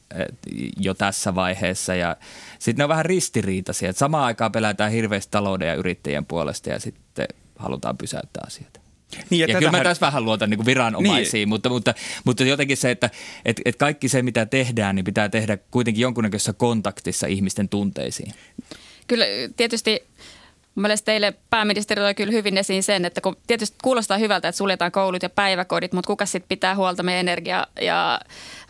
jo 0.76 0.94
tässä 0.94 1.34
vaiheessa. 1.34 1.94
Ja 1.94 2.16
sitten 2.58 2.78
ne 2.78 2.84
on 2.84 2.88
vähän 2.88 3.04
ristiriitaisia, 3.04 3.90
että 3.90 4.00
samaan 4.00 4.24
aikaan 4.24 4.52
pelätään 4.52 4.92
hirveästi 4.92 5.30
talouden 5.30 5.68
ja 5.68 5.74
yrittäjien 5.74 6.26
puolesta 6.26 6.70
ja 6.70 6.80
sitten 6.80 7.26
halutaan 7.58 7.98
pysäyttää 7.98 8.44
asioita. 8.46 8.85
Niin, 9.30 9.40
Ja, 9.40 9.46
ja 9.48 9.58
kyllä 9.58 9.70
mä 9.70 9.84
tässä 9.84 10.06
vähän 10.06 10.24
luotan 10.24 10.50
niin 10.50 10.66
viranomaisiin, 10.66 11.40
niin. 11.40 11.48
mutta, 11.48 11.68
mutta, 11.68 11.94
mutta 12.24 12.44
jotenkin 12.44 12.76
se, 12.76 12.90
että 12.90 13.10
et, 13.44 13.60
et 13.64 13.76
kaikki 13.76 14.08
se 14.08 14.22
mitä 14.22 14.46
tehdään, 14.46 14.96
niin 14.96 15.04
pitää 15.04 15.28
tehdä 15.28 15.58
kuitenkin 15.70 16.02
jonkunnäköisessä 16.02 16.52
kontaktissa 16.52 17.26
ihmisten 17.26 17.68
tunteisiin. 17.68 18.32
Kyllä 19.06 19.24
tietysti 19.56 20.02
mun 20.76 20.82
mielestä 20.82 21.04
teille 21.04 21.34
pääministeri 21.50 22.00
toi 22.00 22.14
kyllä 22.14 22.32
hyvin 22.32 22.58
esiin 22.58 22.82
sen, 22.82 23.04
että 23.04 23.20
kun 23.20 23.36
tietysti 23.46 23.76
kuulostaa 23.82 24.18
hyvältä, 24.18 24.48
että 24.48 24.56
suljetaan 24.56 24.92
koulut 24.92 25.22
ja 25.22 25.30
päiväkodit, 25.30 25.92
mutta 25.92 26.06
kuka 26.06 26.26
sitten 26.26 26.48
pitää 26.48 26.76
huolta 26.76 27.02
meidän 27.02 27.20
energia- 27.20 27.66
ja 27.80 28.20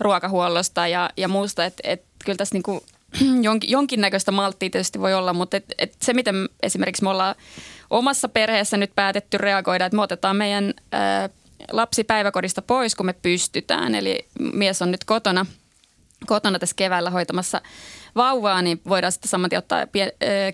ruokahuollosta 0.00 0.88
ja, 0.88 1.10
ja 1.16 1.28
muusta, 1.28 1.64
että 1.64 1.80
et, 1.84 2.02
kyllä 2.24 2.36
tässä 2.36 2.54
niinku 2.54 2.84
jonkin, 3.42 3.70
jonkinnäköistä 3.70 4.32
malttia 4.32 4.70
tietysti 4.70 5.00
voi 5.00 5.14
olla, 5.14 5.32
mutta 5.32 5.56
et, 5.56 5.64
et 5.78 5.96
se, 6.02 6.12
miten 6.12 6.48
esimerkiksi 6.62 7.02
me 7.02 7.10
ollaan 7.10 7.34
omassa 7.90 8.28
perheessä 8.28 8.76
nyt 8.76 8.90
päätetty 8.94 9.38
reagoida, 9.38 9.86
että 9.86 9.96
me 9.96 10.02
otetaan 10.02 10.36
meidän 10.36 10.74
lapsi 11.72 12.04
päiväkodista 12.04 12.62
pois, 12.62 12.94
kun 12.94 13.06
me 13.06 13.12
pystytään, 13.12 13.94
eli 13.94 14.26
mies 14.52 14.82
on 14.82 14.90
nyt 14.90 15.04
kotona– 15.04 15.46
kotona 16.26 16.58
tässä 16.58 16.76
keväällä 16.76 17.10
hoitamassa 17.10 17.60
vauvaa, 18.16 18.62
niin 18.62 18.80
voidaan 18.88 19.12
sitten 19.12 19.28
saman 19.28 19.50
ottaa 19.58 19.86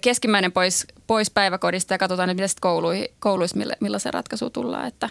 keskimmäinen 0.01 0.53
pois, 0.53 0.87
pois 1.07 1.31
päiväkodista 1.31 1.95
ja 1.95 1.99
katsotaan 1.99 2.29
nyt, 2.29 2.37
miten 2.37 2.49
sitten 2.49 2.61
koului, 2.61 3.09
kouluissa, 3.19 3.57
millä, 3.57 3.75
millaisen 3.81 4.15
ratkaisu 4.15 4.51
tullaan. 4.51 4.89
Että 4.89 5.09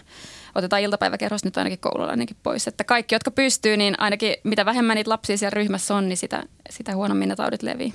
otetaan 0.56 0.82
iltapäiväkerros 0.82 1.46
nyt 1.46 1.58
ainakin 1.58 1.80
koululainenkin 1.80 2.38
pois. 2.44 2.68
Että 2.68 2.84
kaikki, 2.84 3.16
jotka 3.16 3.32
pystyy, 3.32 3.78
niin 3.78 3.96
ainakin 4.00 4.36
mitä 4.44 4.66
vähemmän 4.66 4.96
niitä 4.96 5.10
lapsia 5.10 5.38
siellä 5.38 5.56
ryhmässä 5.56 5.96
on, 5.96 6.10
niin 6.10 6.18
sitä, 6.18 6.44
sitä 6.70 6.96
huonommin 6.96 7.30
ne 7.30 7.36
taudit 7.36 7.63
levii. 7.63 7.94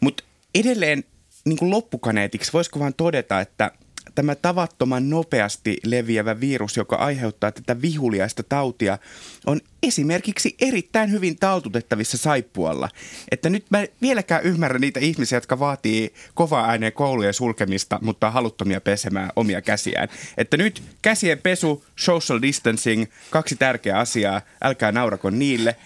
Mutta 0.00 0.24
edelleen 0.54 1.04
niin 1.44 1.58
kuin 1.58 1.70
loppukaneetiksi 1.70 2.52
voisiko 2.52 2.78
vaan 2.78 2.94
todeta, 2.94 3.40
että 3.40 3.70
tämä 4.14 4.34
tavattoman 4.34 5.10
nopeasti 5.10 5.76
leviävä 5.84 6.40
virus, 6.40 6.76
joka 6.76 6.96
aiheuttaa 6.96 7.52
tätä 7.52 7.82
vihuliaista 7.82 8.42
tautia, 8.42 8.98
on 9.46 9.60
esimerkiksi 9.82 10.56
erittäin 10.60 11.10
hyvin 11.10 11.38
taltutettavissa 11.38 12.18
saippualla. 12.18 12.88
Että 13.30 13.50
nyt 13.50 13.66
mä 13.70 13.84
vieläkään 14.02 14.42
ymmärrä 14.44 14.78
niitä 14.78 15.00
ihmisiä, 15.00 15.36
jotka 15.36 15.58
vaatii 15.58 16.14
kovaa 16.34 16.68
ääneen 16.70 16.92
koulujen 16.92 17.34
sulkemista, 17.34 17.98
mutta 18.02 18.26
on 18.26 18.32
haluttomia 18.32 18.80
pesemään 18.80 19.30
omia 19.36 19.62
käsiään. 19.62 20.08
Että 20.36 20.56
nyt 20.56 20.82
käsien 21.02 21.38
pesu, 21.38 21.84
social 21.96 22.42
distancing, 22.42 23.04
kaksi 23.30 23.56
tärkeää 23.56 23.98
asiaa, 23.98 24.40
älkää 24.62 24.92
naurako 24.92 25.30
niille. 25.30 25.76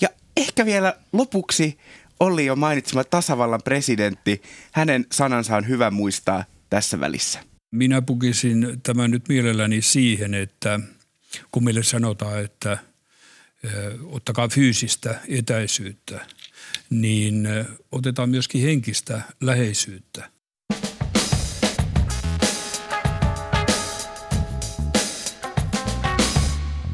Ja 0.00 0.08
ehkä 0.36 0.66
vielä 0.66 0.94
lopuksi 1.12 1.78
Olli 2.20 2.46
jo 2.46 2.56
mainitsema 2.56 3.04
tasavallan 3.04 3.62
presidentti, 3.62 4.42
hänen 4.72 5.06
sanansa 5.12 5.56
on 5.56 5.68
hyvä 5.68 5.90
muistaa 5.90 6.44
tässä 6.70 7.00
välissä. 7.00 7.40
Minä 7.70 8.02
pukisin 8.02 8.80
tämän 8.82 9.10
nyt 9.10 9.28
mielelläni 9.28 9.82
siihen, 9.82 10.34
että 10.34 10.80
kun 11.52 11.64
meille 11.64 11.82
sanotaan, 11.82 12.44
että 12.44 12.78
ottakaa 14.04 14.48
fyysistä 14.48 15.20
etäisyyttä, 15.28 16.26
niin 16.90 17.48
otetaan 17.92 18.30
myöskin 18.30 18.62
henkistä 18.62 19.20
läheisyyttä. 19.40 20.30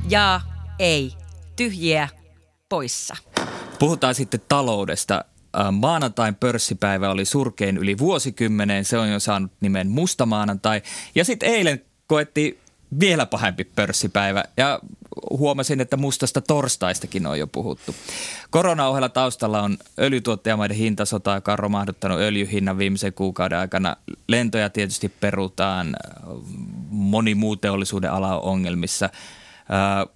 Ja 0.09 0.41
ei. 0.79 1.13
Tyhjiä 1.57 2.09
poissa. 2.69 3.17
Puhutaan 3.83 4.15
sitten 4.15 4.41
taloudesta. 4.49 5.25
Äh, 5.61 5.73
Maanantain 5.73 6.35
pörssipäivä 6.35 7.11
oli 7.11 7.25
surkein 7.25 7.77
yli 7.77 7.99
vuosikymmeneen. 7.99 8.85
Se 8.85 8.99
on 8.99 9.09
jo 9.09 9.21
saanut 9.21 9.53
nimen 9.61 9.91
Musta 9.91 10.27
maanantai. 10.27 10.83
Ja 11.15 11.25
sitten 11.25 11.49
eilen 11.49 11.85
koettiin 12.07 12.59
vielä 13.01 13.27
pahempi 13.27 13.65
pörssipäivä 13.65 14.45
ja 14.57 14.81
huomasin, 15.31 15.81
että 15.81 15.97
mustasta 15.97 16.41
torstaistakin 16.41 17.27
on 17.27 17.39
jo 17.39 17.47
puhuttu. 17.47 17.95
Korona 18.51 19.09
taustalla 19.09 19.63
on 19.63 19.79
öljytuottajamaiden 19.99 20.77
hintasota, 20.77 21.35
joka 21.35 21.53
on 21.53 21.59
romahduttanut 21.59 22.19
öljyhinnan 22.19 22.79
viimeisen 22.79 23.13
kuukauden 23.13 23.59
aikana. 23.59 23.97
Lentoja 24.29 24.71
tietysti 24.71 25.09
perutaan, 25.09 25.97
moni 26.91 27.35
muu 27.35 27.57
teollisuuden 27.57 28.13
ala 28.13 28.37
on 28.41 28.43
ongelmissa. 28.43 29.05
Äh, 29.05 29.11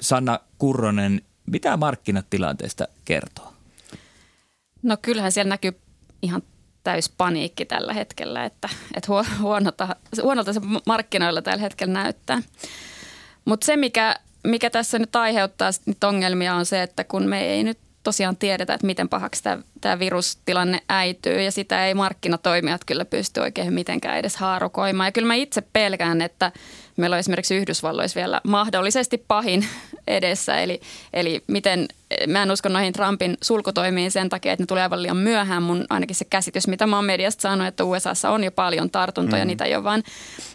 Sanna 0.00 0.40
Kurronen, 0.58 1.22
mitä 1.46 1.76
markkinatilanteesta 1.76 2.88
kertoo? 3.04 3.55
No 4.86 4.96
kyllähän 5.02 5.32
siellä 5.32 5.48
näkyy 5.48 5.80
ihan 6.22 6.42
täys 6.84 7.08
paniikki 7.08 7.64
tällä 7.64 7.92
hetkellä, 7.92 8.44
että, 8.44 8.68
että 8.94 9.08
huo- 9.08 9.40
huonolta, 9.40 9.96
huonolta 10.22 10.52
se 10.52 10.60
markkinoilla 10.86 11.42
tällä 11.42 11.62
hetkellä 11.62 11.92
näyttää. 11.92 12.42
Mutta 13.44 13.64
se, 13.64 13.76
mikä, 13.76 14.16
mikä 14.44 14.70
tässä 14.70 14.98
nyt 14.98 15.16
aiheuttaa 15.16 15.70
nyt 15.86 16.04
ongelmia 16.04 16.54
on 16.54 16.66
se, 16.66 16.82
että 16.82 17.04
kun 17.04 17.22
me 17.22 17.46
ei 17.46 17.64
nyt 17.64 17.78
tosiaan 18.02 18.36
tiedetä, 18.36 18.74
että 18.74 18.86
miten 18.86 19.08
pahaksi 19.08 19.42
tämä 19.80 19.98
virustilanne 19.98 20.82
äityy 20.88 21.42
ja 21.42 21.52
sitä 21.52 21.86
ei 21.86 21.94
markkinatoimijat 21.94 22.84
kyllä 22.84 23.04
pysty 23.04 23.40
oikein 23.40 23.72
mitenkään 23.72 24.18
edes 24.18 24.36
haarukoimaan. 24.36 25.06
Ja 25.06 25.12
kyllä 25.12 25.26
mä 25.26 25.34
itse 25.34 25.60
pelkään, 25.60 26.20
että 26.20 26.52
meillä 26.96 27.14
on 27.14 27.20
esimerkiksi 27.20 27.56
Yhdysvalloissa 27.56 28.20
vielä 28.20 28.40
mahdollisesti 28.44 29.24
pahin 29.28 29.66
edessä. 30.06 30.56
Eli, 30.56 30.80
eli 31.12 31.44
miten, 31.46 31.88
mä 32.26 32.42
en 32.42 32.50
usko 32.50 32.68
noihin 32.68 32.92
Trumpin 32.92 33.36
sulkutoimiin 33.42 34.10
sen 34.10 34.28
takia, 34.28 34.52
että 34.52 34.62
ne 34.62 34.66
tulee 34.66 34.82
aivan 34.82 35.02
liian 35.02 35.16
myöhään. 35.16 35.62
Mun 35.62 35.84
ainakin 35.90 36.16
se 36.16 36.24
käsitys, 36.24 36.68
mitä 36.68 36.86
mä 36.86 36.96
oon 36.96 37.04
mediasta 37.04 37.42
saanut, 37.42 37.66
että 37.66 37.84
USAssa 37.84 38.30
on 38.30 38.44
jo 38.44 38.50
paljon 38.50 38.90
tartuntoja, 38.90 39.44
mm. 39.44 39.48
niitä 39.48 39.64
ei 39.64 39.76
ole 39.76 39.84
vaan, 39.84 40.02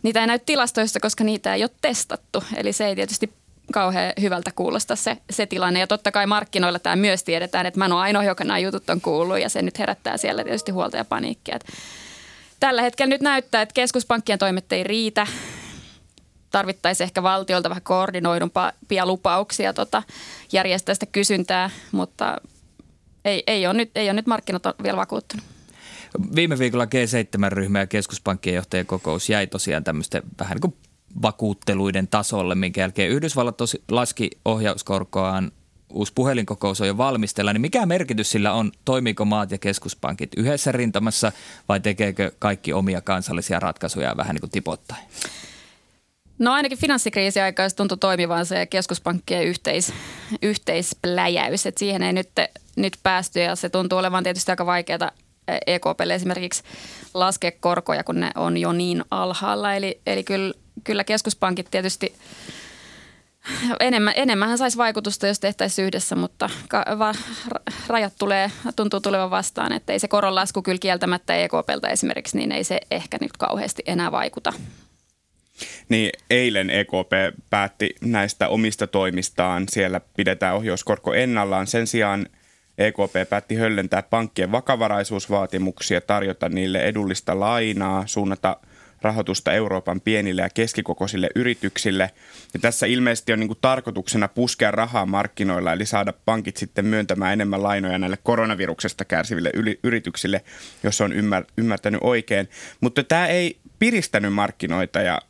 niitä 0.04 0.22
ei 0.22 0.28
näy 0.28 0.40
tilastoissa, 0.46 1.00
koska 1.00 1.24
niitä 1.24 1.56
ei 1.56 1.64
ole 1.64 1.72
testattu. 1.82 2.44
Eli 2.56 2.74
se 2.74 2.88
ei 2.88 2.96
tietysti 2.96 3.34
kauhean 3.74 4.14
hyvältä 4.22 4.52
kuulosta 4.56 4.96
se, 4.96 5.18
se 5.30 5.46
tilanne. 5.46 5.80
Ja 5.80 5.88
totta 5.88 6.12
kai 6.12 6.28
markkinoilla 6.28 6.80
tämä 6.80 6.96
myös 6.96 7.24
tiedetään, 7.24 7.66
että 7.66 7.80
mä 7.80 7.86
en 7.86 7.94
ole 7.94 8.02
ainoa, 8.02 8.24
joka 8.24 8.44
nämä 8.44 8.60
jutut 8.60 8.90
on 8.90 9.02
kuullut 9.02 9.40
ja 9.40 9.50
se 9.50 9.62
nyt 9.62 9.80
herättää 9.80 10.18
siellä 10.18 10.44
tietysti 10.44 10.72
huolta 10.72 10.98
ja 10.98 11.06
paniikkia. 11.06 11.60
Tällä 12.60 12.82
hetkellä 12.82 13.10
nyt 13.10 13.22
näyttää, 13.22 13.62
että 13.62 13.74
keskuspankkien 13.74 14.40
toimet 14.40 14.72
ei 14.72 14.84
riitä. 14.84 15.28
Tarvittaisiin 16.52 17.06
ehkä 17.06 17.24
valtiolta 17.24 17.70
vähän 17.70 17.84
koordinoidumpia 17.84 19.06
lupauksia 19.06 19.74
tota, 19.74 20.04
järjestää 20.52 20.96
sitä 20.96 21.06
kysyntää, 21.06 21.70
mutta 21.92 22.38
ei, 23.26 23.44
ei, 23.48 23.68
ole 23.68 23.74
nyt, 23.74 23.92
ei 23.96 24.08
ole 24.08 24.14
nyt 24.14 24.28
markkinat 24.28 24.64
vielä 24.84 24.98
vakuuttunut. 24.98 25.46
Viime 26.36 26.60
viikolla 26.60 26.86
G7-ryhmä 26.86 27.80
ja 27.80 27.88
keskuspankkien 27.88 28.56
johtajien 28.56 28.86
kokous 28.86 29.30
jäi 29.30 29.48
tosiaan 29.48 29.84
tämmöisten 29.84 30.24
vähän 30.40 30.56
niin 30.56 30.62
kuin 30.62 30.76
vakuutteluiden 31.22 32.08
tasolle, 32.08 32.56
minkä 32.56 32.82
jälkeen 32.82 33.12
Yhdysvallat 33.12 33.58
tosi 33.58 33.84
laski 33.92 34.30
ohjauskorkoaan, 34.46 35.52
uusi 35.90 36.14
puhelinkokous 36.16 36.82
on 36.82 36.88
jo 36.88 36.98
valmistella, 36.98 37.54
niin 37.54 37.62
mikä 37.62 37.86
merkitys 37.86 38.32
sillä 38.32 38.54
on, 38.54 38.72
toimiiko 38.86 39.26
maat 39.26 39.52
ja 39.52 39.58
keskuspankit 39.58 40.32
yhdessä 40.38 40.72
rintamassa 40.72 41.32
vai 41.70 41.80
tekeekö 41.80 42.32
kaikki 42.40 42.74
omia 42.74 43.02
kansallisia 43.02 43.60
ratkaisuja 43.60 44.18
vähän 44.18 44.36
niin 44.36 44.42
kuin 44.42 44.52
tipottain? 44.52 45.04
No 46.42 46.54
ainakin 46.54 46.78
se 47.70 47.76
tuntui 47.76 47.98
toimivan 47.98 48.46
se 48.46 48.66
keskuspankkien 48.66 49.44
yhteis, 49.44 49.94
yhteispläjäys, 50.42 51.66
että 51.66 51.80
siihen 51.80 52.04
ei 52.04 52.14
nyt, 52.14 52.30
nyt 52.76 52.98
päästy 53.04 53.40
ja 53.40 53.56
se 53.56 53.70
tuntuu 53.70 53.98
olevan 54.00 54.24
tietysti 54.24 54.52
aika 54.52 54.66
vaikeaa 54.66 55.12
EKPlle 55.68 56.16
esimerkiksi 56.16 56.64
laskea 57.14 57.52
korkoja, 57.60 58.04
kun 58.04 58.20
ne 58.20 58.32
on 58.36 58.58
jo 58.58 58.72
niin 58.72 59.04
alhaalla. 59.12 59.76
Eli, 59.76 60.02
eli 60.06 60.24
kyllä, 60.24 60.54
kyllä 60.84 61.04
keskuspankit 61.04 61.68
tietysti 61.72 62.14
enemmän, 63.80 64.14
enemmän 64.18 64.58
saisi 64.58 64.78
vaikutusta, 64.78 65.28
jos 65.28 65.40
tehtäisiin 65.40 65.86
yhdessä, 65.86 66.16
mutta 66.16 66.50
ka, 66.70 66.86
va, 67.00 67.14
rajat 67.88 68.14
tulee, 68.20 68.52
tuntuu 68.76 69.00
tulevan 69.00 69.32
vastaan, 69.32 69.74
että 69.74 69.94
ei 69.94 70.00
se 70.00 70.08
koronlasku 70.08 70.62
kyllä 70.62 70.80
kieltämättä 70.80 71.36
EKPltä 71.36 71.88
esimerkiksi, 71.88 72.38
niin 72.38 72.52
ei 72.52 72.64
se 72.64 72.80
ehkä 72.92 73.18
nyt 73.22 73.32
kauheasti 73.38 73.84
enää 73.86 74.12
vaikuta. 74.12 74.54
Niin 75.90 76.10
eilen 76.30 76.70
EKP 76.70 77.40
päätti 77.50 77.96
näistä 78.02 78.48
omista 78.48 78.88
toimistaan. 78.88 79.66
Siellä 79.70 80.02
pidetään 80.18 80.56
ohjauskorko 80.56 81.14
ennallaan. 81.14 81.68
Sen 81.68 81.88
sijaan 81.88 82.26
EKP 82.78 83.30
päätti 83.30 83.56
höllentää 83.56 84.02
pankkien 84.02 84.52
vakavaraisuusvaatimuksia, 84.52 86.02
tarjota 86.02 86.50
niille 86.50 86.80
edullista 86.84 87.40
lainaa, 87.40 88.08
suunnata 88.08 88.58
rahoitusta 89.02 89.54
Euroopan 89.54 90.02
pienille 90.02 90.42
ja 90.42 90.50
keskikokoisille 90.50 91.30
yrityksille. 91.36 92.12
Ja 92.54 92.60
tässä 92.60 92.86
ilmeisesti 92.86 93.34
on 93.34 93.40
niin 93.40 93.52
tarkoituksena 93.62 94.28
puskea 94.28 94.72
rahaa 94.72 95.06
markkinoilla, 95.06 95.74
eli 95.74 95.86
saada 95.86 96.14
pankit 96.26 96.58
sitten 96.58 96.86
myöntämään 96.86 97.34
enemmän 97.34 97.64
lainoja 97.64 97.98
näille 97.98 98.18
koronaviruksesta 98.24 99.06
kärsiville 99.06 99.52
yrityksille, 99.84 100.42
jos 100.84 101.02
on 101.02 101.14
ymmär, 101.14 101.44
ymmärtänyt 101.58 102.02
oikein. 102.04 102.50
Mutta 102.82 103.04
tämä 103.04 103.28
ei 103.28 103.58
piristänyt 103.80 104.34
markkinoita 104.34 105.02
ja 105.02 105.22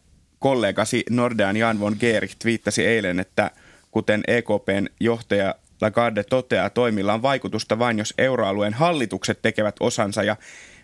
kollegasi 0.42 1.04
Nordean 1.10 1.58
Jan 1.58 1.80
von 1.80 1.96
Geerich 2.00 2.36
viittasi 2.46 2.86
eilen, 2.86 3.20
että 3.20 3.52
kuten 3.92 4.24
EKPn 4.28 4.88
johtaja 5.00 5.56
Lagarde 5.82 6.24
toteaa, 6.24 6.70
toimilla 6.70 7.14
on 7.14 7.22
vaikutusta 7.22 7.80
vain, 7.80 8.00
jos 8.00 8.14
euroalueen 8.18 8.74
hallitukset 8.74 9.42
tekevät 9.42 9.76
osansa 9.80 10.24
ja 10.24 10.36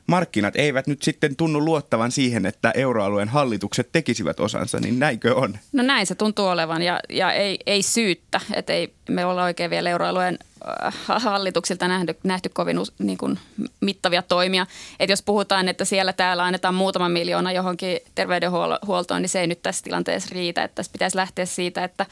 markkinat 0.07 0.55
eivät 0.55 0.87
nyt 0.87 1.03
sitten 1.03 1.35
tunnu 1.35 1.65
luottavan 1.65 2.11
siihen, 2.11 2.45
että 2.45 2.71
euroalueen 2.71 3.29
hallitukset 3.29 3.89
tekisivät 3.91 4.39
osansa, 4.39 4.79
niin 4.79 4.99
näinkö 4.99 5.35
on? 5.35 5.57
No 5.73 5.83
näin 5.83 6.07
se 6.07 6.15
tuntuu 6.15 6.45
olevan 6.45 6.81
ja, 6.81 6.99
ja 7.09 7.31
ei, 7.31 7.59
ei 7.65 7.83
syyttä, 7.83 8.41
että 8.53 8.73
ei 8.73 8.93
me 9.09 9.25
olla 9.25 9.43
oikein 9.43 9.69
vielä 9.69 9.89
euroalueen 9.89 10.39
äh, 10.85 10.93
hallituksilta 11.07 11.87
nähty, 11.87 12.17
nähty 12.23 12.49
kovin 12.49 12.77
niin 12.99 13.17
kuin, 13.17 13.39
mittavia 13.81 14.21
toimia. 14.21 14.65
Et 14.99 15.09
jos 15.09 15.21
puhutaan, 15.21 15.69
että 15.69 15.85
siellä 15.85 16.13
täällä 16.13 16.43
annetaan 16.43 16.75
muutama 16.75 17.09
miljoona 17.09 17.51
johonkin 17.51 17.99
terveydenhuoltoon, 18.15 19.21
niin 19.21 19.29
se 19.29 19.41
ei 19.41 19.47
nyt 19.47 19.61
tässä 19.61 19.83
tilanteessa 19.83 20.29
riitä. 20.31 20.63
Että 20.63 20.75
tässä 20.75 20.91
pitäisi 20.91 21.17
lähteä 21.17 21.45
siitä, 21.45 21.83
että 21.83 22.05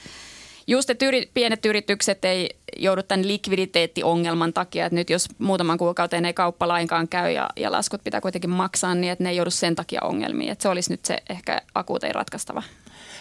Just, 0.67 0.89
että 0.89 1.05
yri, 1.05 1.31
pienet 1.33 1.65
yritykset 1.65 2.25
ei 2.25 2.49
joudu 2.77 3.03
tämän 3.03 3.27
likviditeettiongelman 3.27 4.53
takia, 4.53 4.85
että 4.85 4.95
nyt 4.95 5.09
jos 5.09 5.27
muutaman 5.37 5.77
kuukauteen 5.77 6.25
ei 6.25 6.33
kauppa 6.33 6.67
lainkaan 6.67 7.07
käy 7.07 7.31
ja, 7.31 7.49
ja 7.55 7.71
laskut 7.71 8.03
pitää 8.03 8.21
kuitenkin 8.21 8.49
maksaa, 8.49 8.95
niin 8.95 9.11
että 9.11 9.23
ne 9.23 9.29
ei 9.29 9.35
joudu 9.35 9.51
sen 9.51 9.75
takia 9.75 10.01
ongelmiin. 10.03 10.51
Että 10.51 10.63
se 10.63 10.69
olisi 10.69 10.91
nyt 10.93 11.05
se 11.05 11.17
ehkä 11.29 11.61
akuutein 11.75 12.15
ratkaistava. 12.15 12.63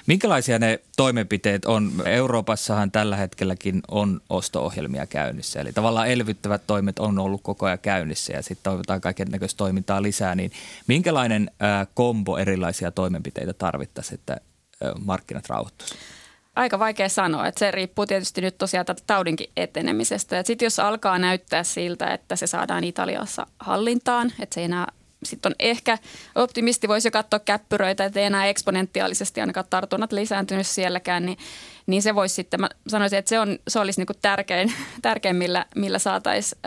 Minkälaisia 0.07 0.59
ne 0.59 0.81
toimenpiteet 0.97 1.65
on? 1.65 1.93
Euroopassahan 2.05 2.91
tällä 2.91 3.17
hetkelläkin 3.17 3.83
on 3.89 4.21
osto-ohjelmia 4.29 5.07
käynnissä. 5.07 5.61
Eli 5.61 5.73
tavallaan 5.73 6.09
elvyttävät 6.09 6.63
toimet 6.67 6.99
on 6.99 7.19
ollut 7.19 7.41
koko 7.43 7.67
ajan 7.67 7.79
käynnissä 7.79 8.33
ja 8.33 8.43
sitten 8.43 8.63
toivotaan 8.63 9.01
kaiken 9.01 9.29
näköistä 9.29 9.59
toimintaa 9.59 10.03
lisää. 10.03 10.35
Niin 10.35 10.53
minkälainen 10.87 11.51
kombo 11.95 12.39
erilaisia 12.39 12.91
toimenpiteitä 12.91 13.53
tarvittaisiin, 13.53 14.19
että 14.19 14.33
äh, 14.33 14.93
markkinat 15.05 15.49
rauhoittuisivat? 15.49 16.24
Aika 16.57 16.79
vaikea 16.79 17.09
sanoa, 17.09 17.47
että 17.47 17.59
se 17.59 17.71
riippuu 17.71 18.07
tietysti 18.07 18.41
nyt 18.41 18.59
tosiaan 18.59 18.87
tätä 18.87 19.03
taudinkin 19.07 19.51
etenemisestä. 19.57 20.43
Sitten 20.43 20.67
jos 20.67 20.79
alkaa 20.79 21.19
näyttää 21.19 21.65
siltä, 21.65 22.07
että 22.07 22.37
se 22.37 22.47
saadaan 22.47 22.85
Italiassa 22.85 23.47
hallintaan, 23.59 24.33
että 24.41 24.55
se 24.55 24.61
ei 24.61 24.65
enää 24.65 24.87
sitten 25.25 25.51
on 25.53 25.57
ehkä 25.59 25.99
optimisti 26.35 26.89
voisi 26.89 27.09
jo 27.09 27.13
katsoa 27.13 27.39
käppyröitä, 27.39 28.05
että 28.05 28.21
ei 28.21 28.27
enää 28.27 28.47
eksponentiaalisesti 28.47 29.41
ainakaan 29.41 29.67
tartunnat 29.71 30.13
lisääntynyt 30.13 30.67
sielläkään, 30.67 31.27
niin, 31.27 31.39
niin 31.87 32.03
se 32.03 32.15
voisi 32.15 32.35
sitten, 32.35 32.61
mä 32.61 32.69
sanoisin, 32.89 33.19
että 33.19 33.29
se, 33.29 33.41
on, 33.41 33.59
se 33.69 33.79
olisi 33.79 34.01
niin 34.01 34.19
tärkein, 34.23 34.73
tärkein, 35.03 35.37
millä, 35.37 35.67
millä 35.77 35.99
saataisiin 35.99 36.61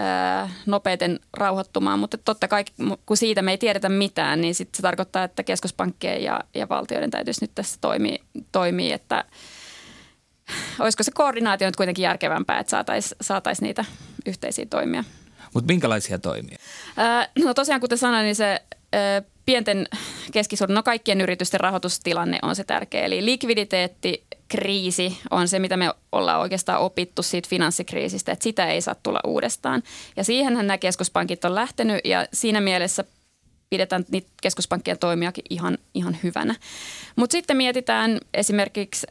nopeiten 0.66 1.20
rauhoittumaan, 1.34 2.00
mutta 2.00 2.18
totta 2.18 2.48
kai 2.48 2.66
kun 3.06 3.18
siitä 3.18 3.42
me 3.42 3.52
ei 3.52 3.58
tiedetä 3.58 3.90
mitään, 3.90 4.42
niin 4.42 4.56
sitten 4.56 4.78
se 4.78 4.82
tarkoittaa, 4.82 5.24
että 5.24 5.44
keskuspankkien 5.44 6.24
ja, 6.24 6.44
ja 6.54 6.70
valtioiden 6.70 7.12
täytyisi 7.12 7.44
nyt 7.44 7.52
tässä 7.56 7.78
toimia, 7.82 8.18
toimia 8.52 8.96
että– 8.96 9.24
olisiko 10.80 11.04
se 11.04 11.12
koordinaatio 11.12 11.68
nyt 11.68 11.76
kuitenkin 11.76 12.04
järkevämpää, 12.04 12.60
että 12.60 12.72
saataisiin 12.72 13.18
saatais 13.22 13.62
niitä 13.62 13.86
yhteisiä 14.26 14.66
toimia. 14.70 15.04
Mutta 15.54 15.68
minkälaisia 15.74 16.20
toimia? 16.20 16.58
no 17.46 17.54
tosiaan 17.54 17.82
kuten 17.82 17.98
sanoin, 17.98 18.24
niin 18.24 18.36
se 18.36 18.62
pienten 19.46 19.88
keskisuuden, 20.32 20.76
no 20.76 20.84
kaikkien 20.84 21.22
yritysten 21.22 21.60
rahoitustilanne 21.60 22.40
on 22.42 22.56
se 22.56 22.64
tärkeä. 22.64 23.06
Eli 23.06 23.26
likviditeetti, 23.26 24.24
kriisi 24.48 25.18
on 25.32 25.48
se, 25.48 25.60
mitä 25.60 25.78
me 25.78 25.92
ollaan 26.12 26.40
oikeastaan 26.40 26.80
opittu 26.80 27.24
siitä 27.24 27.50
finanssikriisistä, 27.50 28.32
että 28.32 28.44
sitä 28.44 28.68
ei 28.68 28.82
saa 28.82 28.96
tulla 29.04 29.20
uudestaan. 29.24 29.84
Ja 30.16 30.24
siihenhän 30.24 30.68
nämä 30.68 30.78
keskuspankit 30.78 31.46
on 31.46 31.56
lähtenyt 31.56 32.02
ja 32.06 32.28
siinä 32.34 32.62
mielessä 32.62 33.04
pidetään 33.70 34.06
niitä 34.12 34.30
keskuspankkien 34.42 35.00
toimiakin 35.00 35.44
ihan, 35.50 35.78
ihan 35.94 36.18
hyvänä. 36.24 36.56
Mutta 37.16 37.32
sitten 37.32 37.58
mietitään 37.58 38.20
esimerkiksi 38.34 39.08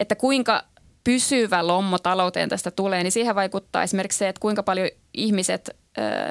että 0.00 0.14
kuinka 0.14 0.64
pysyvä 1.04 1.66
lommo 1.66 1.98
talouteen 1.98 2.48
tästä 2.48 2.70
tulee, 2.70 3.02
niin 3.02 3.12
siihen 3.12 3.34
vaikuttaa 3.34 3.82
esimerkiksi 3.82 4.18
se, 4.18 4.28
että 4.28 4.40
kuinka 4.40 4.62
paljon 4.62 4.88
ihmiset 5.14 5.70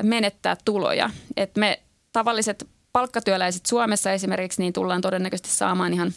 menettää 0.04 0.58
tuloja. 0.66 1.10
Et 1.38 1.58
me 1.58 1.84
tavalliset 2.12 2.68
palkkatyöläiset 2.92 3.66
Suomessa 3.66 4.12
esimerkiksi, 4.12 4.62
niin 4.62 4.74
tullaan 4.74 5.02
todennäköisesti 5.02 5.50
saamaan 5.50 5.94
ihan, 5.94 6.14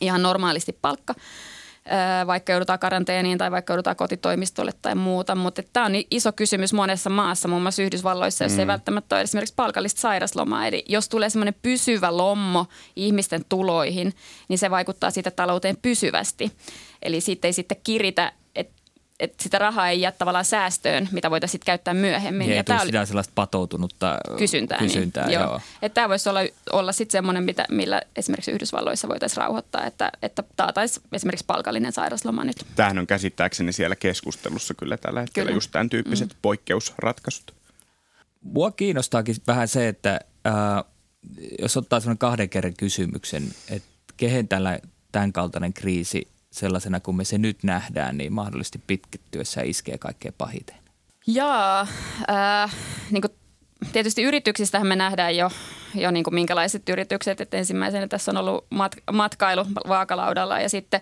ihan 0.00 0.22
normaalisti 0.22 0.78
palkka 0.82 1.14
vaikka 2.26 2.52
joudutaan 2.52 2.78
karanteeniin 2.78 3.38
tai 3.38 3.50
vaikka 3.50 3.72
joudutaan 3.72 3.96
kotitoimistolle 3.96 4.72
tai 4.82 4.94
muuta. 4.94 5.34
Mutta 5.34 5.62
tämä 5.72 5.86
on 5.86 5.92
iso 6.10 6.32
kysymys 6.32 6.72
monessa 6.72 7.10
maassa, 7.10 7.48
muun 7.48 7.62
muassa 7.62 7.82
Yhdysvalloissa, 7.82 8.44
jos 8.44 8.52
mm. 8.52 8.58
ei 8.58 8.66
välttämättä 8.66 9.16
ole 9.16 9.22
esimerkiksi 9.22 9.54
palkallista 9.54 10.00
sairaslomaa. 10.00 10.66
Eli 10.66 10.84
jos 10.88 11.08
tulee 11.08 11.30
semmoinen 11.30 11.54
pysyvä 11.62 12.16
lommo 12.16 12.66
ihmisten 12.96 13.44
tuloihin, 13.48 14.12
niin 14.48 14.58
se 14.58 14.70
vaikuttaa 14.70 15.10
siitä 15.10 15.30
talouteen 15.30 15.76
pysyvästi. 15.76 16.52
Eli 17.02 17.20
siitä 17.20 17.48
ei 17.48 17.52
sitten 17.52 17.78
kiritä 17.84 18.32
että 19.20 19.42
sitä 19.42 19.58
rahaa 19.58 19.88
ei 19.88 20.00
jää 20.00 20.12
tavallaan 20.12 20.44
säästöön, 20.44 21.08
mitä 21.12 21.30
voitaisiin 21.30 21.60
käyttää 21.64 21.94
myöhemmin. 21.94 22.48
Ja, 22.48 22.56
ja 22.56 22.64
tämä 22.64 22.82
oli 22.82 23.06
sellaista 23.06 23.32
patoutunutta 23.34 24.18
kysyntää. 24.38 24.78
kysyntää 24.78 25.26
niin, 25.26 25.34
joo. 25.34 25.42
Joo. 25.42 25.60
Että 25.82 25.94
tämä 25.94 26.08
voisi 26.08 26.28
olla, 26.28 26.40
olla 26.72 26.92
sitten 26.92 27.12
semmoinen, 27.12 27.44
mitä, 27.44 27.64
millä 27.70 28.02
esimerkiksi 28.16 28.50
Yhdysvalloissa 28.50 29.08
voitaisiin 29.08 29.36
rauhoittaa, 29.36 29.86
että, 29.86 30.12
että 30.22 30.44
taataisiin 30.56 31.06
esimerkiksi 31.12 31.46
palkallinen 31.46 31.92
sairasloma 31.92 32.44
nyt. 32.44 32.66
Tämähän 32.76 32.98
on 32.98 33.06
käsittääkseni 33.06 33.72
siellä 33.72 33.96
keskustelussa 33.96 34.74
kyllä 34.74 34.96
tällä 34.96 35.20
hetkellä 35.20 35.46
kyllä. 35.46 35.56
just 35.56 35.70
tämän 35.72 35.90
tyyppiset 35.90 36.28
mm. 36.28 36.38
poikkeusratkaisut. 36.42 37.54
Mua 38.40 38.70
kiinnostaakin 38.70 39.36
vähän 39.46 39.68
se, 39.68 39.88
että 39.88 40.20
äh, 40.46 40.84
jos 41.62 41.76
ottaa 41.76 42.00
sellainen 42.00 42.18
kahden 42.18 42.48
kerran 42.48 42.74
kysymyksen, 42.78 43.42
että 43.70 43.88
kehen 44.16 44.48
tällä, 44.48 44.78
tämän 45.12 45.32
kaltainen 45.32 45.72
kriisi 45.72 46.28
sellaisena 46.58 47.00
kuin 47.00 47.16
me 47.16 47.24
se 47.24 47.38
nyt 47.38 47.62
nähdään, 47.62 48.18
niin 48.18 48.32
mahdollisesti 48.32 48.80
pitkittyessä 48.86 49.62
iskee 49.62 49.98
kaikkein 49.98 50.34
pahiten? 50.38 50.76
Jaa, 51.26 51.80
äh, 52.30 52.74
niin 53.10 53.22
kuin 53.22 53.32
tietysti 53.92 54.22
yrityksistähän 54.22 54.86
me 54.86 54.96
nähdään 54.96 55.36
jo, 55.36 55.50
jo 55.94 56.10
niin 56.10 56.24
kuin 56.24 56.34
minkälaiset 56.34 56.88
yritykset. 56.88 57.40
Että 57.40 57.56
ensimmäisenä 57.56 58.08
tässä 58.08 58.30
on 58.30 58.36
ollut 58.36 58.66
mat, 58.70 58.96
matkailu 59.12 59.66
vaakalaudalla 59.88 60.60
ja 60.60 60.68
sitten 60.68 61.00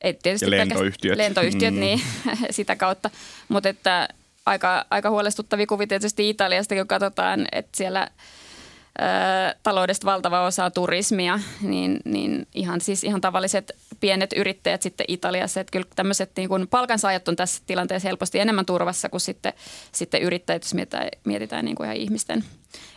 ei 0.00 0.14
tietysti 0.14 0.46
ja 0.46 0.50
lentoyhtiöt. 0.50 1.16
lentoyhtiöt 1.16 1.74
mm. 1.74 1.80
niin 1.80 2.00
sitä 2.50 2.76
kautta. 2.76 3.10
Mutta 3.48 3.68
että 3.68 4.08
aika, 4.46 4.86
aika 4.90 5.10
huolestuttavia 5.10 5.66
kuvia 5.66 5.86
tietysti 5.86 6.30
Italiasta, 6.30 6.74
kun 6.74 6.86
katsotaan, 6.86 7.46
että 7.52 7.76
siellä– 7.76 8.08
taloudesta 9.62 10.06
valtava 10.06 10.46
osa 10.46 10.70
turismia, 10.70 11.40
niin, 11.62 12.00
niin 12.04 12.46
ihan, 12.54 12.80
siis 12.80 13.04
ihan 13.04 13.20
tavalliset 13.20 13.72
pienet 14.00 14.32
yrittäjät 14.36 14.82
sitten 14.82 15.06
Italiassa. 15.08 15.60
Että 15.60 15.70
kyllä 15.70 15.86
tämmöiset 15.96 16.30
niin 16.36 16.48
kuin 16.48 16.68
palkansaajat 16.68 17.28
on 17.28 17.36
tässä 17.36 17.62
tilanteessa 17.66 18.08
helposti 18.08 18.38
enemmän 18.40 18.66
turvassa 18.66 19.08
kuin 19.08 19.20
sitten, 19.20 19.52
sitten 19.92 20.22
yrittäjät, 20.22 20.62
jos 20.62 20.74
mietitään, 20.74 21.08
mietitään 21.24 21.64
niin 21.64 21.76
kuin 21.76 21.84
ihan 21.84 21.96
ihmisten, 21.96 22.44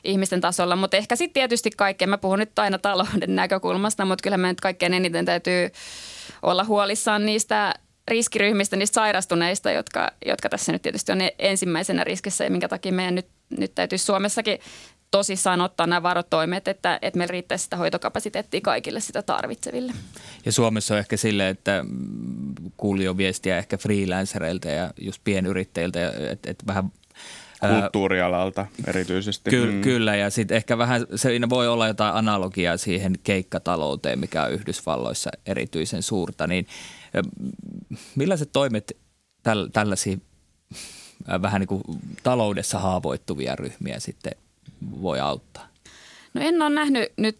ihmisten 0.03 0.41
tasolla. 0.41 0.75
Mutta 0.75 0.97
ehkä 0.97 1.15
sitten 1.15 1.33
tietysti 1.33 1.69
kaikkeen, 1.77 2.09
mä 2.09 2.17
puhun 2.17 2.39
nyt 2.39 2.59
aina 2.59 2.77
talouden 2.77 3.35
näkökulmasta, 3.41 4.05
mutta 4.05 4.23
kyllä 4.23 4.37
me 4.37 4.47
nyt 4.47 4.61
kaikkein 4.61 4.93
eniten 4.93 5.25
täytyy 5.25 5.69
olla 6.41 6.63
huolissaan 6.63 7.25
niistä 7.25 7.73
riskiryhmistä, 8.07 8.75
niistä 8.75 8.95
sairastuneista, 8.95 9.71
jotka, 9.71 10.11
jotka 10.25 10.49
tässä 10.49 10.71
nyt 10.71 10.81
tietysti 10.81 11.11
on 11.11 11.19
ensimmäisenä 11.39 12.03
riskissä 12.03 12.43
ja 12.43 12.51
minkä 12.51 12.67
takia 12.67 12.91
meidän 12.91 13.15
nyt, 13.15 13.27
nyt 13.57 13.75
täytyisi 13.75 14.05
Suomessakin 14.05 14.59
tosissaan 15.11 15.61
ottaa 15.61 15.87
nämä 15.87 16.03
varotoimet, 16.03 16.67
että, 16.67 16.99
että 17.01 17.17
meillä 17.17 17.31
riittäisi 17.31 17.63
sitä 17.63 17.77
hoitokapasiteettia 17.77 18.61
kaikille 18.61 18.99
sitä 18.99 19.21
tarvitseville. 19.21 19.93
Ja 20.45 20.51
Suomessa 20.51 20.93
on 20.93 20.99
ehkä 20.99 21.17
silleen, 21.17 21.49
että 21.49 21.85
kuuli 22.77 23.03
jo 23.03 23.17
viestiä 23.17 23.57
ehkä 23.57 23.77
freelancereilta 23.77 24.67
ja 24.67 24.93
just 25.01 25.21
pienyrittäjiltä, 25.23 26.11
että, 26.31 26.51
että 26.51 26.65
vähän 26.67 26.91
Kulttuurialalta 27.59 28.65
erityisesti. 28.87 29.49
Ky- 29.49 29.71
mm. 29.71 29.81
Kyllä, 29.81 30.15
ja 30.15 30.29
sitten 30.29 30.57
ehkä 30.57 30.77
vähän 30.77 31.05
siinä 31.15 31.49
voi 31.49 31.67
olla 31.67 31.87
jotain 31.87 32.15
analogiaa 32.15 32.77
siihen 32.77 33.15
keikkatalouteen, 33.23 34.19
mikä 34.19 34.43
on 34.43 34.51
Yhdysvalloissa 34.51 35.29
erityisen 35.45 36.03
suurta. 36.03 36.47
Niin 36.47 36.67
millaiset 38.15 38.49
toimet 38.51 38.97
täl- 39.49 39.69
tällaisia 39.73 40.17
vähän 41.41 41.59
niin 41.59 41.67
kuin 41.67 41.83
taloudessa 42.23 42.79
haavoittuvia 42.79 43.55
ryhmiä 43.55 43.99
sitten 43.99 44.31
voi 45.01 45.19
auttaa? 45.19 45.67
No 46.33 46.41
en 46.41 46.61
ole 46.61 46.69
nähnyt 46.69 47.13
nyt 47.17 47.39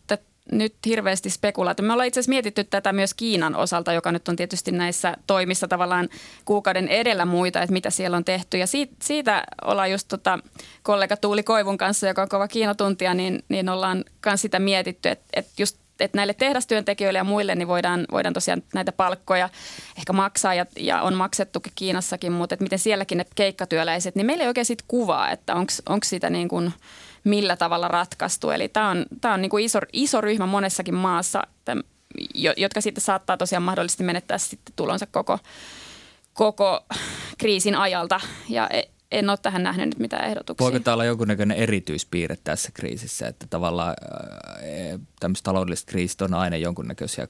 nyt 0.51 0.75
hirveästi 0.85 1.29
spekulaatio. 1.29 1.85
Me 1.85 1.93
ollaan 1.93 2.07
itse 2.07 2.19
asiassa 2.19 2.29
mietitty 2.29 2.63
tätä 2.63 2.93
myös 2.93 3.13
Kiinan 3.13 3.55
osalta, 3.55 3.93
joka 3.93 4.11
nyt 4.11 4.27
on 4.27 4.35
tietysti 4.35 4.71
näissä 4.71 5.17
toimissa 5.27 5.67
tavallaan 5.67 6.09
kuukauden 6.45 6.87
edellä 6.87 7.25
muita, 7.25 7.61
että 7.61 7.73
mitä 7.73 7.89
siellä 7.89 8.17
on 8.17 8.25
tehty. 8.25 8.57
Ja 8.57 8.67
siitä, 8.67 8.95
siitä 9.01 9.43
ollaan 9.65 9.91
just 9.91 10.07
tota, 10.07 10.39
kollega 10.83 11.17
Tuuli 11.17 11.43
Koivun 11.43 11.77
kanssa, 11.77 12.07
joka 12.07 12.21
on 12.21 12.29
kova 12.29 12.47
Kiinatuntija, 12.47 13.13
niin, 13.13 13.43
niin 13.49 13.69
ollaan 13.69 14.05
myös 14.25 14.41
sitä 14.41 14.59
mietitty, 14.59 15.09
että, 15.09 15.25
että 15.33 15.51
just 15.57 15.77
että 15.99 16.17
näille 16.17 16.33
tehdastyöntekijöille 16.33 17.19
ja 17.19 17.23
muille 17.23 17.55
niin 17.55 17.67
voidaan, 17.67 18.05
voidaan 18.11 18.33
tosiaan 18.33 18.63
näitä 18.73 18.91
palkkoja 18.91 19.49
ehkä 19.97 20.13
maksaa 20.13 20.53
ja, 20.53 20.65
ja 20.79 21.01
on 21.01 21.13
maksettukin 21.13 21.73
Kiinassakin, 21.75 22.31
mutta 22.31 22.55
että 22.55 22.63
miten 22.63 22.79
sielläkin 22.79 23.17
ne 23.17 23.25
keikkatyöläiset, 23.35 24.15
niin 24.15 24.25
meillä 24.25 24.41
ei 24.43 24.47
oikein 24.47 24.65
siitä 24.65 24.83
kuvaa, 24.87 25.31
että 25.31 25.55
onko 25.55 26.03
sitä 26.03 26.29
niin 26.29 26.47
kuin 26.47 26.73
millä 27.27 27.57
tavalla 27.57 27.87
ratkaistu. 27.87 28.49
Eli 28.49 28.69
tämä 28.69 28.89
on, 28.89 29.05
tämä 29.21 29.33
on 29.33 29.41
niin 29.41 29.49
kuin 29.49 29.65
iso, 29.65 29.79
iso 29.93 30.21
ryhmä 30.21 30.45
monessakin 30.45 30.95
maassa, 30.95 31.43
jotka 32.57 32.81
sitten 32.81 33.01
saattaa 33.01 33.37
tosiaan 33.37 33.63
mahdollisesti 33.63 34.03
menettää 34.03 34.37
sitten 34.37 34.73
tulonsa 34.75 35.05
koko, 35.05 35.39
koko 36.33 36.85
kriisin 37.37 37.75
ajalta. 37.75 38.19
Ja 38.49 38.67
e, 38.67 38.83
en 39.11 39.29
ole 39.29 39.37
tähän 39.41 39.63
nähnyt 39.63 39.85
nyt 39.85 39.99
mitään 39.99 40.29
ehdotuksia. 40.29 40.63
Voiko 40.65 40.79
tämä 40.79 40.93
olla 40.93 41.05
jonkunnäköinen 41.05 41.57
erityispiirre 41.57 42.37
tässä 42.43 42.69
kriisissä, 42.73 43.27
että 43.27 43.47
tavallaan 43.49 43.95
e, 44.61 44.99
tämmöiset 45.19 45.43
taloudelliset 45.43 45.85
kriisit 45.85 46.21
on 46.21 46.33
aina 46.33 46.57
jonkunnäköisiä 46.57 47.27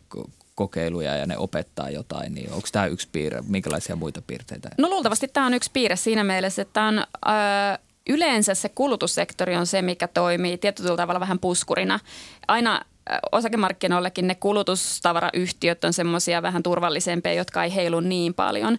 kokeiluja 0.56 1.16
ja 1.16 1.26
ne 1.26 1.38
opettaa 1.38 1.90
jotain, 1.90 2.36
niin 2.36 2.52
onko 2.52 2.68
tämä 2.72 2.86
yksi 2.86 3.08
piirre? 3.12 3.44
Minkälaisia 3.48 3.96
muita 3.96 4.22
piirteitä? 4.22 4.70
No 4.78 4.90
luultavasti 4.90 5.28
tämä 5.28 5.46
on 5.46 5.54
yksi 5.54 5.72
piirre 5.74 5.96
siinä 5.96 6.24
mielessä, 6.24 6.62
että 6.62 6.74
tämä 6.74 6.88
on 6.88 6.98
äh, 6.98 7.80
yleensä 8.10 8.54
se 8.54 8.70
kulutussektori 8.70 9.56
on 9.56 9.68
se, 9.68 9.82
mikä 9.82 10.08
toimii 10.08 10.58
tietyllä 10.58 10.96
tavalla 10.96 11.20
vähän 11.20 11.40
puskurina. 11.40 12.00
Aina 12.48 12.82
osakemarkkinoillekin 13.32 14.28
ne 14.28 14.36
kulutustavarayhtiöt 14.36 15.84
on 15.84 15.94
semmoisia 15.94 16.42
vähän 16.42 16.64
turvallisempia, 16.64 17.34
jotka 17.34 17.64
ei 17.64 17.76
heilu 17.76 18.00
niin 18.00 18.34
paljon. 18.34 18.78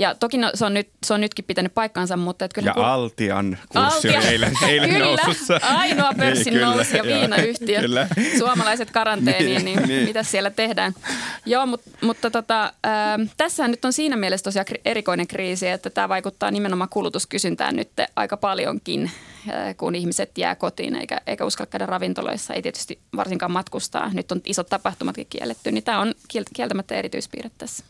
Ja 0.00 0.14
toki 0.14 0.38
no, 0.38 0.50
se, 0.54 0.64
on 0.64 0.74
nyt, 0.74 0.88
se 1.06 1.14
on 1.14 1.20
nytkin 1.20 1.44
pitänyt 1.44 1.74
paikkansa, 1.74 2.16
mutta... 2.16 2.44
Että 2.44 2.54
kyllä 2.54 2.70
ja 2.70 2.74
kun... 2.74 2.84
Altian 2.84 3.58
kurssi 3.68 4.08
Altia. 4.08 4.30
eilen, 4.30 4.52
eilen 4.68 4.90
kyllä, 4.94 5.04
nousussa. 5.04 5.60
ainoa 5.62 6.12
pörssin 6.16 6.54
niin, 6.54 6.64
nousi 6.64 6.96
ja 6.96 7.02
viinayhtiöt, 7.02 7.80
kyllä. 7.80 8.08
suomalaiset 8.38 8.90
karanteeniin, 8.90 9.64
niin, 9.64 9.76
niin, 9.78 9.88
niin 9.88 10.04
mitä 10.04 10.22
siellä 10.22 10.50
tehdään. 10.50 10.94
Joo, 11.46 11.66
mutta, 11.66 11.90
mutta 12.00 12.30
tota, 12.30 12.64
äh, 12.64 13.30
tässä 13.36 13.68
nyt 13.68 13.84
on 13.84 13.92
siinä 13.92 14.16
mielessä 14.16 14.44
tosiaan 14.44 14.66
erikoinen 14.84 15.26
kriisi, 15.26 15.68
että 15.68 15.90
tämä 15.90 16.08
vaikuttaa 16.08 16.50
nimenomaan 16.50 16.90
kulutuskysyntään 16.90 17.76
nyt 17.76 17.90
aika 18.16 18.36
paljonkin, 18.36 19.10
äh, 19.48 19.76
kun 19.76 19.94
ihmiset 19.94 20.38
jää 20.38 20.54
kotiin 20.54 20.96
eikä, 20.96 21.20
eikä 21.26 21.44
uskalla 21.44 21.70
käydä 21.70 21.86
ravintoloissa, 21.86 22.54
ei 22.54 22.62
tietysti 22.62 22.98
varsinkaan 23.16 23.52
matkustaa. 23.52 24.10
Nyt 24.12 24.32
on 24.32 24.40
isot 24.44 24.68
tapahtumatkin 24.68 25.26
kielletty, 25.30 25.72
niin 25.72 25.84
tämä 25.84 26.00
on 26.00 26.14
kieltämättä 26.54 26.94
erityispiirre 26.94 27.50
tässä. 27.58 27.84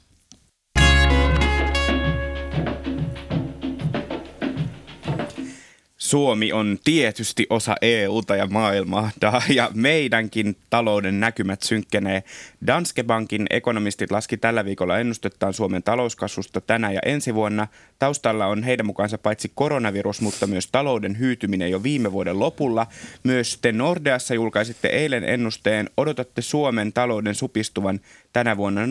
Suomi 6.10 6.52
on 6.52 6.78
tietysti 6.84 7.46
osa 7.50 7.76
EUta 7.82 8.36
ja 8.36 8.46
maailmaa 8.46 9.10
ja 9.48 9.70
meidänkin 9.74 10.56
talouden 10.70 11.20
näkymät 11.20 11.62
synkkenee. 11.62 12.22
Danske 12.66 13.02
Bankin 13.02 13.46
ekonomistit 13.50 14.10
laski 14.10 14.36
tällä 14.36 14.64
viikolla 14.64 14.98
ennustettaan 14.98 15.54
Suomen 15.54 15.82
talouskasvusta 15.82 16.60
tänä 16.60 16.92
ja 16.92 17.00
ensi 17.04 17.34
vuonna. 17.34 17.66
Taustalla 17.98 18.46
on 18.46 18.62
heidän 18.62 18.86
mukaansa 18.86 19.18
paitsi 19.18 19.52
koronavirus, 19.54 20.20
mutta 20.20 20.46
myös 20.46 20.68
talouden 20.72 21.18
hyytyminen 21.18 21.70
jo 21.70 21.82
viime 21.82 22.12
vuoden 22.12 22.38
lopulla. 22.38 22.86
Myös 23.24 23.58
te 23.62 23.72
Nordeassa 23.72 24.34
julkaisitte 24.34 24.88
eilen 24.88 25.24
ennusteen. 25.24 25.90
Odotatte 25.96 26.42
Suomen 26.42 26.92
talouden 26.92 27.34
supistuvan 27.34 28.00
tänä 28.32 28.56
vuonna 28.56 28.80
0,5 28.86 28.90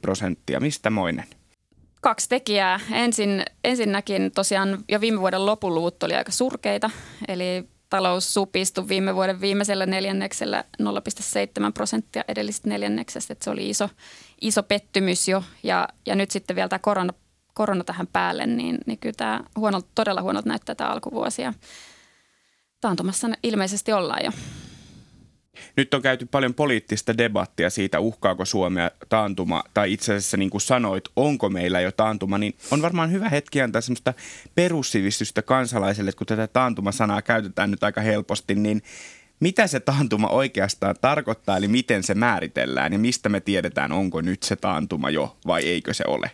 prosenttia. 0.00 0.60
Mistä 0.60 0.90
moinen? 0.90 1.39
Kaksi 2.00 2.28
tekijää. 2.28 2.80
Ensin, 2.92 3.42
ensinnäkin 3.64 4.32
tosiaan 4.34 4.84
jo 4.88 5.00
viime 5.00 5.20
vuoden 5.20 5.46
lopun 5.46 5.74
luvut 5.74 6.02
oli 6.02 6.14
aika 6.14 6.32
surkeita, 6.32 6.90
eli 7.28 7.68
talous 7.90 8.34
supistui 8.34 8.88
viime 8.88 9.14
vuoden 9.14 9.40
viimeisellä 9.40 9.86
neljänneksellä 9.86 10.64
0,7 10.82 10.88
prosenttia 11.74 12.24
edellisestä 12.28 12.68
neljänneksestä, 12.68 13.32
että 13.32 13.44
se 13.44 13.50
oli 13.50 13.70
iso, 13.70 13.88
iso 14.40 14.62
pettymys 14.62 15.28
jo. 15.28 15.44
Ja, 15.62 15.88
ja 16.06 16.14
nyt 16.14 16.30
sitten 16.30 16.56
vielä 16.56 16.68
tämä 16.68 16.78
korona, 16.78 17.12
korona 17.54 17.84
tähän 17.84 18.06
päälle, 18.06 18.46
niin, 18.46 18.78
niin 18.86 18.98
kyllä 18.98 19.14
tämä 19.16 19.40
huonolta, 19.56 19.88
todella 19.94 20.22
huonolta 20.22 20.48
näyttää 20.48 20.74
tämä 20.74 20.90
alkuvuosia. 20.90 21.54
Taantumassa 22.80 23.28
ilmeisesti 23.42 23.92
ollaan 23.92 24.24
jo. 24.24 24.30
Nyt 25.76 25.94
on 25.94 26.02
käyty 26.02 26.26
paljon 26.26 26.54
poliittista 26.54 27.18
debattia 27.18 27.70
siitä, 27.70 28.00
uhkaako 28.00 28.44
Suomea 28.44 28.90
taantuma, 29.08 29.64
tai 29.74 29.92
itse 29.92 30.14
asiassa 30.14 30.36
niin 30.36 30.50
kuin 30.50 30.60
sanoit, 30.60 31.04
onko 31.16 31.48
meillä 31.48 31.80
jo 31.80 31.92
taantuma, 31.92 32.38
niin 32.38 32.54
on 32.70 32.82
varmaan 32.82 33.12
hyvä 33.12 33.28
hetki 33.28 33.62
antaa 33.62 33.80
semmoista 33.80 34.14
perussivistystä 34.54 35.42
kansalaiselle, 35.42 36.12
kun 36.12 36.26
tätä 36.26 36.46
taantuma-sanaa 36.46 37.22
käytetään 37.22 37.70
nyt 37.70 37.84
aika 37.84 38.00
helposti, 38.00 38.54
niin 38.54 38.82
mitä 39.40 39.66
se 39.66 39.80
taantuma 39.80 40.28
oikeastaan 40.28 40.94
tarkoittaa, 41.00 41.56
eli 41.56 41.68
miten 41.68 42.02
se 42.02 42.14
määritellään 42.14 42.92
ja 42.92 42.98
mistä 42.98 43.28
me 43.28 43.40
tiedetään, 43.40 43.92
onko 43.92 44.20
nyt 44.20 44.42
se 44.42 44.56
taantuma 44.56 45.10
jo 45.10 45.36
vai 45.46 45.62
eikö 45.62 45.94
se 45.94 46.04
ole? 46.06 46.30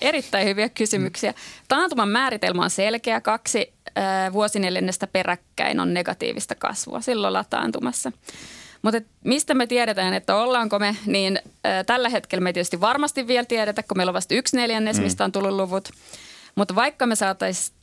Erittäin 0.00 0.46
hyviä 0.46 0.68
kysymyksiä. 0.68 1.34
Taantuman 1.68 2.08
määritelmä 2.08 2.62
on 2.62 2.70
selkeä. 2.70 3.20
Kaksi 3.20 3.72
äh, 3.98 4.32
vuosineljännestä 4.32 5.06
peräkkäin 5.06 5.80
on 5.80 5.94
negatiivista 5.94 6.54
kasvua. 6.54 7.00
Silloin 7.00 7.28
ollaan 7.28 7.44
taantumassa. 7.50 8.12
Mutta 8.82 9.00
mistä 9.24 9.54
me 9.54 9.66
tiedetään, 9.66 10.14
että 10.14 10.36
ollaanko 10.36 10.78
me, 10.78 10.96
niin 11.06 11.38
äh, 11.46 11.86
tällä 11.86 12.08
hetkellä 12.08 12.42
me 12.42 12.52
tietysti 12.52 12.80
varmasti 12.80 13.26
vielä 13.26 13.44
tiedetä, 13.44 13.82
kun 13.82 13.96
meillä 13.96 14.10
on 14.10 14.14
vasta 14.14 14.34
yksi 14.34 14.56
neljännes, 14.56 14.96
mm. 14.96 15.02
mistä 15.02 15.24
on 15.24 15.32
tullut 15.32 15.52
luvut. 15.52 15.88
Mutta 16.54 16.74
vaikka 16.74 17.06
me 17.06 17.16
saataisiin 17.16 17.76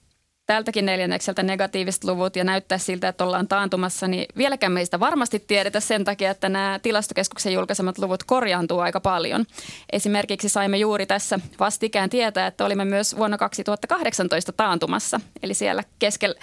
tältäkin 0.49 0.85
neljännekseltä 0.85 1.43
negatiiviset 1.43 2.03
luvut 2.03 2.35
ja 2.35 2.43
näyttää 2.43 2.77
siltä, 2.77 3.07
että 3.07 3.23
ollaan 3.23 3.47
taantumassa, 3.47 4.07
niin 4.07 4.25
vieläkään 4.37 4.71
meistä 4.71 4.99
varmasti 4.99 5.39
tiedetä 5.39 5.79
sen 5.79 6.03
takia, 6.03 6.31
että 6.31 6.49
nämä 6.49 6.79
tilastokeskuksen 6.81 7.53
julkaisemat 7.53 7.97
luvut 7.97 8.23
korjaantuu 8.23 8.79
aika 8.79 8.99
paljon. 8.99 9.45
Esimerkiksi 9.91 10.49
saimme 10.49 10.77
juuri 10.77 11.05
tässä 11.05 11.39
vastikään 11.59 12.09
tietää, 12.09 12.47
että 12.47 12.65
olimme 12.65 12.85
myös 12.85 13.17
vuonna 13.17 13.37
2018 13.37 14.51
taantumassa, 14.51 15.19
eli 15.43 15.53
siellä 15.53 15.83
keskellä, 15.99 16.35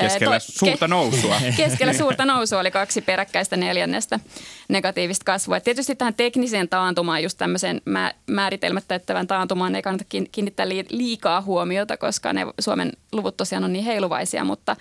keskellä 0.00 0.40
to, 0.40 0.46
suurta 0.46 0.88
nousua. 0.88 1.36
keskellä 1.56 1.92
suurta 1.92 2.24
nousua 2.24 2.60
oli 2.60 2.70
kaksi 2.70 3.00
peräkkäistä 3.00 3.56
neljännestä 3.56 4.20
negatiivista 4.68 5.24
kasvua. 5.24 5.56
Et 5.56 5.64
tietysti 5.64 5.94
tähän 5.94 6.14
tekniseen 6.14 6.68
taantumaan, 6.68 7.22
just 7.22 7.38
tämmöiseen 7.38 7.80
määritelmät 8.26 8.84
täyttävän 8.88 9.26
taantumaan 9.26 9.74
ei 9.74 9.82
kannata 9.82 10.04
kiinnittää 10.32 10.68
liikaa 10.68 11.42
huomiota, 11.42 11.96
koska 11.96 12.32
ne 12.32 12.46
Suomen 12.60 12.92
luvut 13.12 13.36
tosiaan 13.36 13.64
on 13.64 13.72
niin 13.72 13.84
heiluvaisia, 13.84 14.44
mutta 14.44 14.76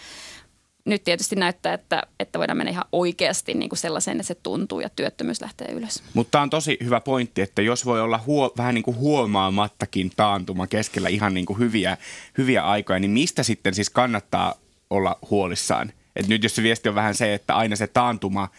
nyt 0.85 1.03
tietysti 1.03 1.35
näyttää, 1.35 1.73
että, 1.73 2.03
että 2.19 2.39
voidaan 2.39 2.57
mennä 2.57 2.71
ihan 2.71 2.85
oikeasti 2.91 3.53
niin 3.53 3.69
kuin 3.69 3.79
sellaiseen, 3.79 4.17
että 4.17 4.27
se 4.27 4.35
tuntuu 4.35 4.79
ja 4.79 4.89
työttömyys 4.89 5.41
lähtee 5.41 5.71
ylös. 5.71 6.03
Mutta 6.13 6.41
on 6.41 6.49
tosi 6.49 6.77
hyvä 6.83 6.99
pointti, 6.99 7.41
että 7.41 7.61
jos 7.61 7.85
voi 7.85 8.01
olla 8.01 8.19
huo, 8.25 8.53
vähän 8.57 8.75
niin 8.75 8.83
kuin 8.83 8.97
huomaamattakin 8.97 10.11
taantuma 10.15 10.67
keskellä 10.67 11.09
ihan 11.09 11.33
niin 11.33 11.45
kuin 11.45 11.59
hyviä, 11.59 11.97
hyviä 12.37 12.63
aikoja, 12.63 12.99
niin 12.99 13.11
mistä 13.11 13.43
sitten 13.43 13.73
siis 13.73 13.89
kannattaa 13.89 14.55
olla 14.89 15.19
huolissaan? 15.29 15.93
Et 16.15 16.27
nyt 16.27 16.43
jos 16.43 16.55
se 16.55 16.63
viesti 16.63 16.89
on 16.89 16.95
vähän 16.95 17.15
se, 17.15 17.33
että 17.33 17.55
aina 17.55 17.75
se 17.75 17.87
taantuma 17.87 18.49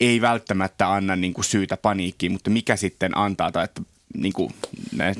ei 0.00 0.20
välttämättä 0.20 0.92
anna 0.92 1.16
niin 1.16 1.34
kuin 1.34 1.44
syytä 1.44 1.76
paniikkiin, 1.76 2.32
mutta 2.32 2.50
mikä 2.50 2.76
sitten 2.76 3.18
antaa, 3.18 3.52
tai 3.52 3.64
että 3.64 3.82
niin 4.16 4.32
kuin 4.32 4.54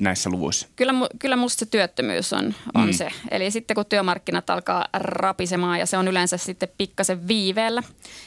näissä 0.00 0.30
luvuissa? 0.30 0.68
Kyllä, 0.76 0.92
kyllä 1.18 1.36
musta 1.36 1.58
se 1.58 1.66
työttömyys 1.66 2.32
on, 2.32 2.54
on 2.74 2.86
mm. 2.86 2.92
se. 2.92 3.08
Eli 3.30 3.50
sitten 3.50 3.74
kun 3.74 3.86
työmarkkinat 3.86 4.50
alkaa 4.50 4.86
rapisemaan 4.92 5.78
ja 5.78 5.86
se 5.86 5.98
on 5.98 6.08
yleensä 6.08 6.36
sitten 6.36 6.68
pikkasen 6.78 7.28
viiveellä. 7.28 7.82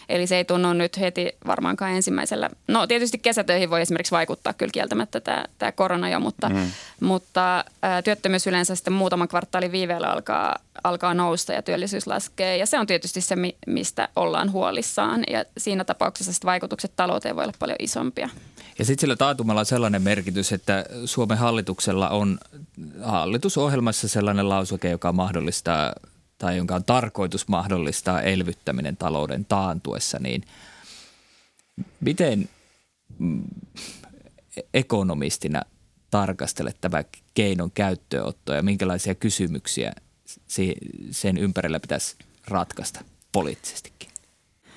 Eli 0.10 0.28
se 0.28 0.38
ei 0.38 0.46
tunnu 0.46 0.74
nyt 0.74 1.00
heti 1.00 1.36
varmaankaan 1.48 1.92
ensimmäisellä. 1.92 2.50
No 2.68 2.88
tietysti 2.88 3.18
kesätöihin 3.18 3.70
voi 3.70 3.82
esimerkiksi 3.82 4.12
vaikuttaa 4.12 4.54
kyllä 4.54 4.72
kieltämättä 4.72 5.20
tämä, 5.20 5.46
tämä 5.58 5.72
korona 5.72 6.10
jo, 6.10 6.20
mutta, 6.20 6.50
mm. 6.50 6.72
mutta 7.00 7.60
ä, 7.60 8.02
työttömyys 8.02 8.48
yleensä 8.48 8.76
sitten 8.76 8.94
muutaman 8.94 9.28
kvartaalin 9.28 9.72
viiveellä 9.72 10.08
alkaa, 10.08 10.56
alkaa 10.84 11.14
nousta 11.14 11.54
ja 11.54 11.62
työllisyys 11.62 12.08
laskee. 12.08 12.58
Ja 12.58 12.66
se 12.66 12.80
on 12.80 12.88
tietysti 12.88 13.22
se, 13.22 13.36
mistä 13.68 14.10
ollaan 14.16 14.52
huolissaan 14.52 15.24
ja 15.30 15.46
siinä 15.58 15.84
tapauksessa 15.84 16.46
vaikutukset 16.46 16.92
talouteen 16.96 17.36
voi 17.36 17.44
olla 17.44 17.54
paljon 17.60 17.78
isompia. 17.80 18.30
Ja 18.80 18.86
sitten 18.86 19.02
sillä 19.02 19.16
taantumalla 19.16 19.60
on 19.60 19.66
sellainen 19.66 20.02
merkitys, 20.02 20.52
että 20.52 20.86
Suomen 21.06 21.38
hallituksella 21.38 22.10
on 22.10 22.40
hallitusohjelmassa 23.04 24.08
sellainen 24.08 24.50
lausuke, 24.50 24.90
joka 24.90 25.12
mahdollistaa 25.14 25.94
tai 26.38 26.58
jonka 26.58 26.76
on 26.76 26.84
tarkoitus 26.84 27.48
mahdollistaa 27.48 28.22
elvyttäminen 28.22 28.98
talouden 28.98 29.46
taantuessa, 29.46 30.20
niin 30.20 30.44
miten 32.02 32.50
mm, 33.20 33.44
ekonomistina 34.74 35.62
tarkastelet 36.12 36.78
tämä 36.82 37.04
keinon 37.34 37.72
käyttöönotto 37.72 38.54
ja 38.54 38.64
minkälaisia 38.64 39.16
kysymyksiä 39.16 39.94
sen 41.12 41.38
ympärillä 41.38 41.80
pitäisi 41.80 42.16
ratkaista 42.48 43.04
poliittisestikin? 43.32 44.15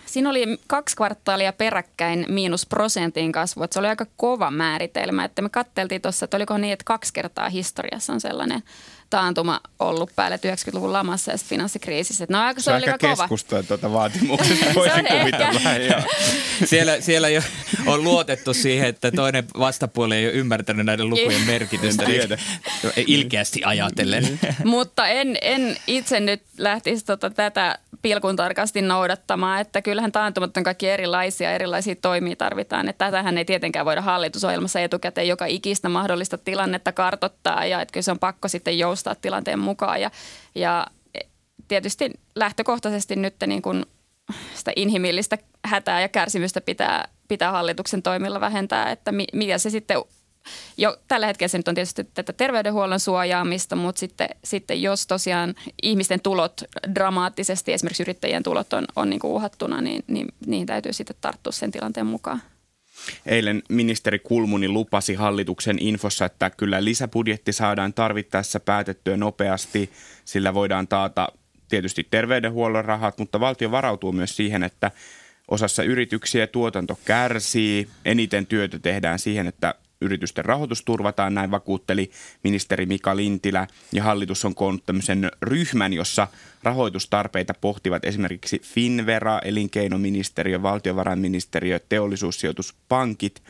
Siinä 0.09 0.31
oli 0.31 0.59
kaksi 0.67 0.97
kvartaalia 0.97 1.53
peräkkäin 1.53 2.27
miinus 2.29 2.67
prosentin 2.67 3.33
kasvu, 3.33 3.63
että 3.63 3.75
se 3.75 3.81
oli 3.81 3.89
aika 3.89 4.07
kova 4.17 4.51
määritelmä. 4.51 5.25
Että 5.25 5.43
me 5.43 5.49
katteltiin 5.49 6.03
tuossa, 6.03 6.25
että 6.25 6.37
oliko 6.37 6.59
niin, 6.59 6.73
että 6.73 6.85
kaksi 6.85 7.13
kertaa 7.13 7.49
historiassa 7.49 8.13
on 8.13 8.21
sellainen 8.21 8.63
taantuma 9.11 9.61
ollut 9.79 10.11
päälle 10.17 10.37
90-luvun 10.37 10.93
lamassa 10.93 11.31
ja 11.31 11.39
sitten 11.39 11.57
finanssikriisissä. 11.57 12.25
Että 12.25 12.37
no, 12.37 12.45
aika, 12.45 12.61
se, 12.61 12.65
Se 12.65 12.71
on 12.71 12.77
oli 12.77 12.87
aika 12.87 13.09
kova. 13.09 13.63
tuota 13.63 13.93
vaatimuksesta, 13.93 14.65
Se 14.65 14.75
voisin 14.75 15.07
kuvitella. 15.21 15.61
Siellä, 16.65 17.01
siellä 17.01 17.29
jo 17.29 17.43
on 17.87 18.05
luotettu 18.05 18.55
siihen, 18.55 18.89
että 18.89 19.11
toinen 19.11 19.45
vastapuoli 19.59 20.17
ei 20.17 20.27
ole 20.27 20.33
ymmärtänyt 20.35 20.87
näiden 20.87 21.11
lukujen 21.11 21.43
merkitystä. 21.47 22.05
Tiedä. 22.05 22.39
Niin, 22.97 23.05
ilkeästi 23.07 23.65
ajatellen. 23.65 24.41
Mutta 24.65 25.09
en, 25.09 25.39
en 25.41 25.77
itse 25.87 26.21
nyt 26.21 26.43
lähtisi 26.59 27.05
tota 27.05 27.31
tätä 27.31 27.79
pilkun 28.03 28.37
tarkasti 28.37 28.83
noudattamaan, 28.83 29.61
että 29.61 29.83
kyllähän 29.83 30.13
taantumat 30.13 30.57
on 30.57 30.63
kaikki 30.63 30.89
erilaisia, 30.89 31.53
erilaisia 31.53 31.97
toimia 31.97 32.37
tarvitaan. 32.37 32.89
Että 32.89 33.05
tätähän 33.05 33.39
ei 33.39 33.45
tietenkään 33.45 33.87
voida 33.87 34.01
hallitusohjelmassa 34.03 34.81
etukäteen 34.81 35.29
joka 35.29 35.47
ikistä 35.47 35.89
mahdollista 35.89 36.39
tilannetta 36.39 36.93
kartottaa 36.93 37.67
ja 37.67 37.81
että 37.81 37.93
kyllä 37.93 38.05
se 38.05 38.11
on 38.11 38.19
pakko 38.19 38.49
sitten 38.49 38.79
joustaa 38.79 38.98
tilanteen 39.21 39.59
mukaan. 39.59 40.01
Ja, 40.01 40.11
ja 40.55 40.87
tietysti 41.69 42.11
lähtökohtaisesti 42.35 43.17
nyt 43.17 43.35
niin 43.47 43.63
kuin 43.63 43.87
sitä 44.55 44.73
inhimillistä 44.77 45.39
hätää 45.65 46.01
ja 46.01 46.09
kärsimystä 46.09 46.61
pitää, 46.61 47.09
pitää 47.29 47.53
hallituksen 47.53 48.03
toimilla 48.03 48.41
vähentää, 48.41 48.91
että 48.91 49.13
mi, 49.13 49.25
mikä 49.33 49.59
se 49.59 49.71
sitten 49.71 49.99
jo 50.77 50.97
tällä 51.09 51.27
hetkellä 51.27 51.49
se 51.49 51.59
nyt 51.59 51.69
on 51.69 51.75
tietysti 51.75 52.05
tätä 52.05 52.33
terveydenhuollon 52.33 53.01
suojaamista, 53.01 53.77
mutta 53.77 53.99
sitten, 53.99 54.29
sitten 54.45 54.83
jos 54.83 55.07
tosiaan 55.07 55.55
ihmisten 55.83 56.21
tulot 56.21 56.61
dramaattisesti, 56.95 57.73
esimerkiksi 57.73 58.03
yrittäjien 58.03 58.43
tulot 58.43 58.73
on, 58.73 58.85
on 58.97 59.11
niin 59.11 59.21
kuin 59.21 59.33
uhattuna, 59.33 59.81
niin, 59.81 60.05
niin 60.07 60.29
niihin 60.47 60.67
täytyy 60.67 60.93
sitten 60.93 61.17
tarttua 61.21 61.53
sen 61.53 61.71
tilanteen 61.71 62.07
mukaan. 62.07 62.43
Eilen 63.27 63.63
ministeri 63.69 64.19
Kulmuni 64.19 64.69
lupasi 64.69 65.15
hallituksen 65.15 65.77
infossa, 65.81 66.25
että 66.25 66.51
kyllä 66.51 66.85
lisäbudjetti 66.85 67.53
saadaan 67.53 67.95
tarvittaessa 67.95 68.61
päätettyä 68.61 69.17
nopeasti, 69.17 69.91
sillä 70.25 70.55
voidaan 70.55 70.89
taata 70.89 71.29
tietysti 71.69 72.07
terveydenhuollon 72.11 72.85
rahat, 72.85 73.19
mutta 73.19 73.41
valtio 73.41 73.71
varautuu 73.71 74.13
myös 74.13 74.37
siihen, 74.37 74.63
että 74.63 74.91
osassa 75.49 75.83
yrityksiä 75.83 76.47
tuotanto 76.47 76.99
kärsii, 77.05 77.89
eniten 78.05 78.47
työtä 78.47 78.79
tehdään 78.79 79.19
siihen, 79.19 79.47
että 79.47 79.75
yritysten 80.01 80.45
rahoitus 80.45 80.83
turvataan, 80.83 81.35
näin 81.35 81.51
vakuutteli 81.51 82.11
ministeri 82.45 82.87
Mika 82.87 83.17
Lintilä 83.17 83.67
ja 83.93 84.03
hallitus 84.03 84.45
on 84.45 84.55
koonnut 84.55 84.87
tämmöisen 84.87 85.31
ryhmän, 85.43 85.93
jossa 85.93 86.29
rahoitustarpeita 86.63 87.55
pohtivat 87.61 88.05
esimerkiksi 88.05 88.61
Finvera, 88.65 89.39
elinkeinoministeriö, 89.39 90.63
valtiovarainministeriö, 90.63 91.81
teollisuussijoituspankit. 91.89 93.43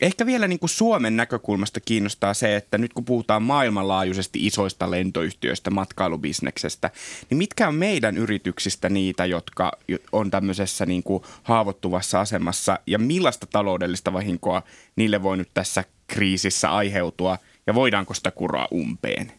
Ehkä 0.00 0.26
vielä 0.26 0.48
niin 0.48 0.58
kuin 0.58 0.70
Suomen 0.70 1.16
näkökulmasta 1.16 1.80
kiinnostaa 1.80 2.34
se, 2.34 2.56
että 2.56 2.78
nyt 2.78 2.92
kun 2.92 3.04
puhutaan 3.04 3.42
maailmanlaajuisesti 3.42 4.46
isoista 4.46 4.90
lentoyhtiöistä, 4.90 5.70
matkailubisneksestä, 5.70 6.90
niin 7.30 7.38
mitkä 7.38 7.68
on 7.68 7.74
meidän 7.74 8.16
yrityksistä 8.16 8.88
niitä, 8.88 9.26
jotka 9.26 9.72
on 10.12 10.30
tämmöisessä 10.30 10.86
niin 10.86 11.02
kuin 11.02 11.22
haavoittuvassa 11.42 12.20
asemassa 12.20 12.78
ja 12.86 12.98
millaista 12.98 13.46
taloudellista 13.46 14.12
vahinkoa 14.12 14.62
niille 14.96 15.22
voi 15.22 15.36
nyt 15.36 15.48
tässä 15.54 15.84
kriisissä 16.06 16.70
aiheutua 16.70 17.38
ja 17.66 17.74
voidaanko 17.74 18.14
sitä 18.14 18.30
kuroa 18.30 18.68
umpeen? 18.74 19.32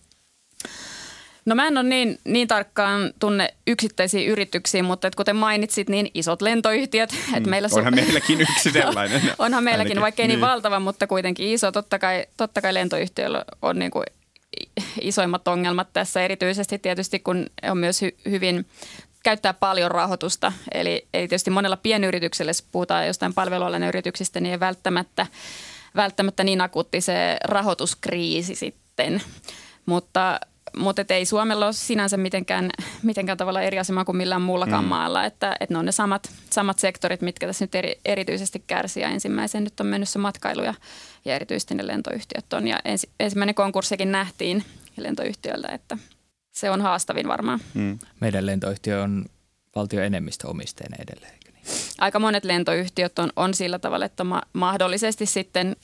No 1.46 1.56
mä 1.56 1.67
en 1.67 1.78
ole 1.78 1.89
niin, 1.89 2.20
niin 2.24 2.48
tarkkaan 2.48 3.13
tunne 3.20 3.54
yksittäisiä 3.67 4.32
yrityksiä, 4.32 4.84
mutta 4.84 5.08
et 5.08 5.15
kuten 5.15 5.36
mainitsit, 5.36 5.89
niin 5.89 6.12
isot 6.13 6.41
lentoyhtiöt. 6.41 7.10
Mm, 7.39 7.50
meillä 7.50 7.70
Onhan 7.72 7.96
meilläkin 7.96 8.41
yksi 8.50 8.72
sellainen. 8.72 9.22
Onhan 9.39 9.63
meilläkin, 9.63 9.88
Ainakin. 9.91 10.02
vaikka 10.02 10.22
ei 10.22 10.28
niin 10.28 10.36
Niin. 10.39 10.50
valtava, 10.50 10.80
mutta 10.80 11.08
kuitenkin 11.08 11.48
iso. 11.48 11.72
Totta 11.72 12.00
kai, 12.00 12.26
totta 12.38 12.62
kai 12.62 12.74
lentoyhtiöillä 12.74 13.46
on 13.62 13.80
niin 13.80 13.91
kuin 13.91 14.04
isoimmat 15.02 15.48
ongelmat 15.48 15.88
tässä, 15.93 16.22
erityisesti 16.22 16.80
tietysti 16.80 17.20
kun 17.20 17.46
on 17.72 17.78
myös 17.78 18.02
hy- 18.02 18.30
hyvin 18.30 18.65
käyttää 19.24 19.54
paljon 19.54 19.92
rahoitusta. 19.92 20.54
Eli, 20.74 21.08
eli 21.14 21.28
tietysti 21.28 21.52
monella 21.52 21.78
pienyrityksellä, 21.78 22.50
jos 22.50 22.62
puhutaan 22.72 23.08
jostain 23.08 23.34
palvelualan 23.34 23.84
yrityksistä, 23.84 24.40
niin 24.40 24.52
ei 24.52 24.60
välttämättä, 24.60 25.28
välttämättä 25.96 26.44
niin 26.44 26.62
akuutti 26.62 27.02
se 27.02 27.38
rahoituskriisi 27.44 28.56
sitten. 28.56 29.22
Mutta, 29.86 30.40
mutta 30.78 31.02
et 31.02 31.12
ei 31.12 31.26
Suomella 31.26 31.66
ole 31.66 31.74
sinänsä 31.74 32.18
mitenkään, 32.18 32.70
mitenkään 33.04 33.38
tavalla 33.38 33.62
eri 33.62 33.80
asemaa 33.80 34.06
kuin 34.06 34.18
millään 34.18 34.42
muullakaan 34.42 34.84
mm. 34.84 34.90
maalla. 34.90 35.26
Että, 35.26 35.56
että 35.60 35.74
ne 35.74 35.78
on 35.78 35.86
ne 35.86 35.92
samat, 35.92 36.30
samat 36.50 36.80
sektorit, 36.80 37.22
mitkä 37.22 37.48
tässä 37.48 37.66
nyt 37.66 37.76
eri, 37.76 38.00
erityisesti 38.06 38.64
kärsii. 38.68 39.04
Ja 39.04 39.10
ensimmäisen 39.10 39.64
nyt 39.64 39.80
on 39.80 39.86
mennyt 39.86 40.10
se 40.10 40.20
matkailu 40.20 40.64
ja, 40.64 40.74
ja 41.26 41.36
erityisesti 41.36 41.76
ne 41.76 41.88
lentoyhtiöt 41.88 42.54
on. 42.54 42.68
Ja 42.68 42.80
ensi, 42.86 43.10
ensimmäinen 43.20 43.56
konkurssikin 43.56 44.12
nähtiin 44.12 44.64
lentoyhtiöltä, 44.98 45.68
että 45.68 45.98
se 46.58 46.70
on 46.70 46.82
haastavin 46.82 47.28
varmaan. 47.28 47.60
Mm. 47.74 48.00
Meidän 48.20 48.46
lentoyhtiö 48.46 49.02
on 49.02 49.26
valtion 49.76 50.04
enemmistöomisteinen 50.04 51.00
edelleen. 51.02 51.34
eikö 51.34 51.52
Niin? 51.52 51.65
Aika 51.98 52.20
monet 52.20 52.43
lentoyhtiöt 52.43 53.20
on, 53.20 53.30
on 53.36 53.54
sillä 53.54 53.80
tavalla, 53.80 54.06
että 54.06 54.24
ma- 54.24 54.41
mahdollisesti 54.54 55.26
sitten 55.26 55.76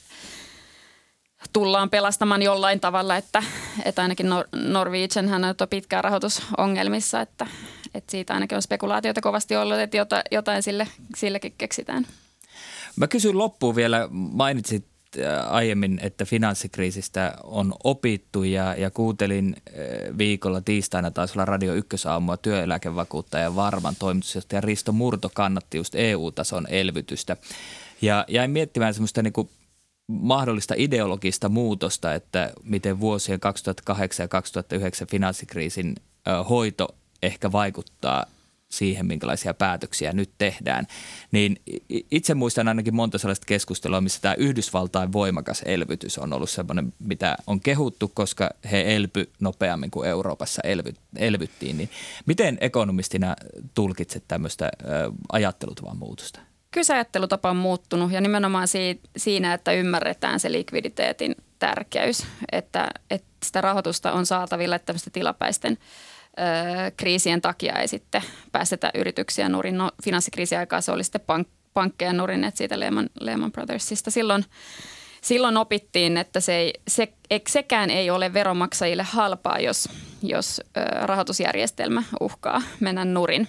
tullaan 1.53 1.89
pelastamaan 1.89 2.41
jollain 2.41 2.79
tavalla, 2.79 3.17
että, 3.17 3.43
että 3.85 4.01
ainakin 4.01 4.25
Nor- 4.29 4.47
Norwegian 4.55 5.29
hän 5.29 5.45
on 5.45 5.55
pitkään 5.69 6.03
rahoitusongelmissa, 6.03 7.21
että, 7.21 7.47
että 7.93 8.11
siitä 8.11 8.33
ainakin 8.33 8.55
on 8.55 8.61
spekulaatioita 8.61 9.21
kovasti 9.21 9.55
ollut, 9.55 9.77
että 9.77 9.97
jota, 9.97 10.23
jotain 10.31 10.63
sille, 10.63 10.87
sillekin 11.15 11.53
keksitään. 11.57 12.07
Mä 12.95 13.07
kysyn 13.07 13.37
loppuun 13.37 13.75
vielä, 13.75 14.07
mainitsit 14.11 14.92
aiemmin, 15.49 15.99
että 16.03 16.25
finanssikriisistä 16.25 17.35
on 17.43 17.73
opittu 17.83 18.43
ja, 18.43 18.75
ja 18.75 18.91
kuuntelin 18.91 19.55
äh, 19.57 20.17
viikolla 20.17 20.61
tiistaina 20.61 21.11
taisi 21.11 21.33
olla 21.35 21.45
Radio 21.45 21.73
Ykkösaamua 21.73 22.37
työeläkevakuuttaja 22.37 23.55
Varman 23.55 23.95
toimitusjohtaja 23.99 24.61
Risto 24.61 24.91
Murto 24.91 25.31
kannatti 25.33 25.77
just 25.77 25.95
EU-tason 25.95 26.67
elvytystä. 26.69 27.37
Ja 28.01 28.25
jäin 28.27 28.51
miettimään 28.51 28.93
semmoista 28.93 29.21
niin 29.21 29.33
kuin 29.33 29.49
mahdollista 30.07 30.73
ideologista 30.77 31.49
muutosta, 31.49 32.13
että 32.13 32.53
miten 32.63 32.99
vuosien 32.99 33.39
2008 33.39 34.23
ja 34.23 34.27
2009 34.27 35.07
finanssikriisin 35.07 35.95
ö, 36.27 36.43
hoito 36.43 36.95
ehkä 37.21 37.51
vaikuttaa 37.51 38.25
siihen, 38.73 39.05
minkälaisia 39.05 39.53
päätöksiä 39.53 40.13
nyt 40.13 40.29
tehdään. 40.37 40.87
Niin 41.31 41.61
itse 42.11 42.33
muistan 42.33 42.67
ainakin 42.67 42.95
monta 42.95 43.17
sellaista 43.17 43.45
keskustelua, 43.45 44.01
missä 44.01 44.21
tämä 44.21 44.35
Yhdysvaltain 44.37 45.13
voimakas 45.13 45.61
elvytys 45.65 46.17
on 46.17 46.33
ollut 46.33 46.49
sellainen, 46.49 46.93
mitä 46.99 47.37
on 47.47 47.59
kehuttu, 47.59 48.11
koska 48.13 48.49
he 48.71 48.95
elpy 48.95 49.31
nopeammin 49.39 49.91
kuin 49.91 50.09
Euroopassa 50.09 50.61
elvy, 50.63 50.93
elvyttiin. 51.15 51.77
Niin 51.77 51.89
miten 52.25 52.57
ekonomistina 52.61 53.35
tulkitset 53.73 54.23
tämmöistä 54.27 54.71
ajattelutavan 55.31 55.97
muutosta? 55.97 56.39
Kyllä 56.71 56.85
se 56.85 56.93
ajattelutapa 56.93 57.49
on 57.49 57.55
muuttunut 57.55 58.11
ja 58.11 58.21
nimenomaan 58.21 58.67
si- 58.67 59.01
siinä, 59.17 59.53
että 59.53 59.71
ymmärretään 59.71 60.39
se 60.39 60.51
likviditeetin 60.51 61.35
tärkeys, 61.59 62.25
että, 62.51 62.89
että 63.09 63.27
sitä 63.45 63.61
rahoitusta 63.61 64.11
on 64.11 64.25
saatavilla, 64.25 64.75
että 64.75 64.85
tämmöisten 64.85 65.13
tilapäisten 65.13 65.77
kriisien 66.97 67.41
takia 67.41 67.79
ei 67.79 67.87
sitten 67.87 68.21
päästetä 68.51 68.91
yrityksiä 68.95 69.49
nurin. 69.49 69.77
No, 69.77 69.91
finanssikriisin 70.03 70.57
aikaa 70.59 70.81
se 70.81 70.91
oli 70.91 71.03
sitten 71.03 71.21
pank- 71.21 71.63
pankkeja 71.73 72.13
nurin, 72.13 72.43
että 72.43 72.57
siitä 72.57 72.79
Lehman, 72.79 73.09
Lehman 73.19 73.51
Brothersista 73.51 74.11
silloin, 74.11 74.45
silloin 75.21 75.57
opittiin, 75.57 76.17
että 76.17 76.39
se 76.39 76.55
ei, 76.55 76.73
se, 76.87 77.13
sekään 77.47 77.89
ei 77.89 78.09
ole 78.09 78.33
veronmaksajille 78.33 79.03
halpaa, 79.03 79.59
jos, 79.59 79.89
jos 80.21 80.61
rahoitusjärjestelmä 81.01 82.03
uhkaa 82.19 82.61
mennä 82.79 83.05
nurin. 83.05 83.47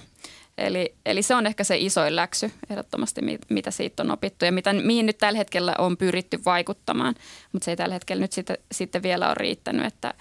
Eli, 0.58 0.94
eli 1.06 1.22
se 1.22 1.34
on 1.34 1.46
ehkä 1.46 1.64
se 1.64 1.76
isoin 1.78 2.16
läksy 2.16 2.52
ehdottomasti, 2.70 3.22
mi- 3.22 3.38
mitä 3.50 3.70
siitä 3.70 4.02
on 4.02 4.10
opittu 4.10 4.44
ja 4.44 4.52
mitä, 4.52 4.72
mihin 4.72 5.06
nyt 5.06 5.18
tällä 5.18 5.38
hetkellä 5.38 5.74
on 5.78 5.96
pyritty 5.96 6.40
vaikuttamaan, 6.44 7.14
mutta 7.52 7.64
se 7.64 7.70
ei 7.70 7.76
tällä 7.76 7.94
hetkellä 7.94 8.20
nyt 8.20 8.32
sitten, 8.32 8.58
sitten 8.72 9.02
vielä 9.02 9.26
ole 9.26 9.34
riittänyt, 9.34 9.86
että, 9.86 10.14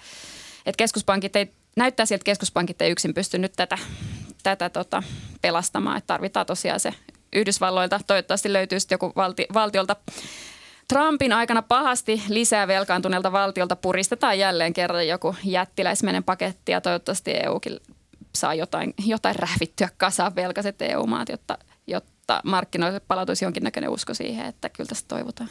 että 0.66 0.78
keskuspankit 0.78 1.36
ei, 1.36 1.50
näyttää 1.76 2.06
siltä, 2.06 2.20
että 2.20 2.24
keskuspankit 2.24 2.82
ei 2.82 2.90
yksin 2.90 3.14
pysty 3.14 3.38
nyt 3.38 3.52
tätä, 3.56 3.78
tätä 4.42 4.70
tota, 4.70 5.02
pelastamaan, 5.42 5.98
että 5.98 6.06
tarvitaan 6.06 6.46
tosiaan 6.46 6.80
se 6.80 6.94
Yhdysvalloilta, 7.34 8.00
toivottavasti 8.06 8.52
löytyy 8.52 8.80
sitten 8.80 8.94
joku 8.94 9.12
valti, 9.16 9.46
valtiolta. 9.54 9.96
Trumpin 10.88 11.32
aikana 11.32 11.62
pahasti 11.62 12.22
lisää 12.28 12.68
velkaantuneelta 12.68 13.32
valtiolta 13.32 13.76
puristetaan 13.76 14.38
jälleen 14.38 14.72
kerran 14.72 15.08
joku 15.08 15.36
jättiläismäinen 15.44 16.24
paketti 16.24 16.72
ja 16.72 16.80
toivottavasti 16.80 17.30
EUkin 17.30 17.80
saa 18.34 18.54
jotain, 18.54 18.94
jotain 19.06 19.36
rähvittyä 19.36 19.88
kasaan 19.96 20.34
velkaiset 20.34 20.82
EU-maat, 20.82 21.28
jotta, 21.28 21.58
jotta 21.86 22.40
markkinoille 22.44 23.00
palautuisi 23.00 23.44
jonkinnäköinen 23.44 23.90
usko 23.90 24.14
siihen, 24.14 24.46
että 24.46 24.68
kyllä 24.68 24.88
tästä 24.88 25.08
toivotaan. 25.08 25.50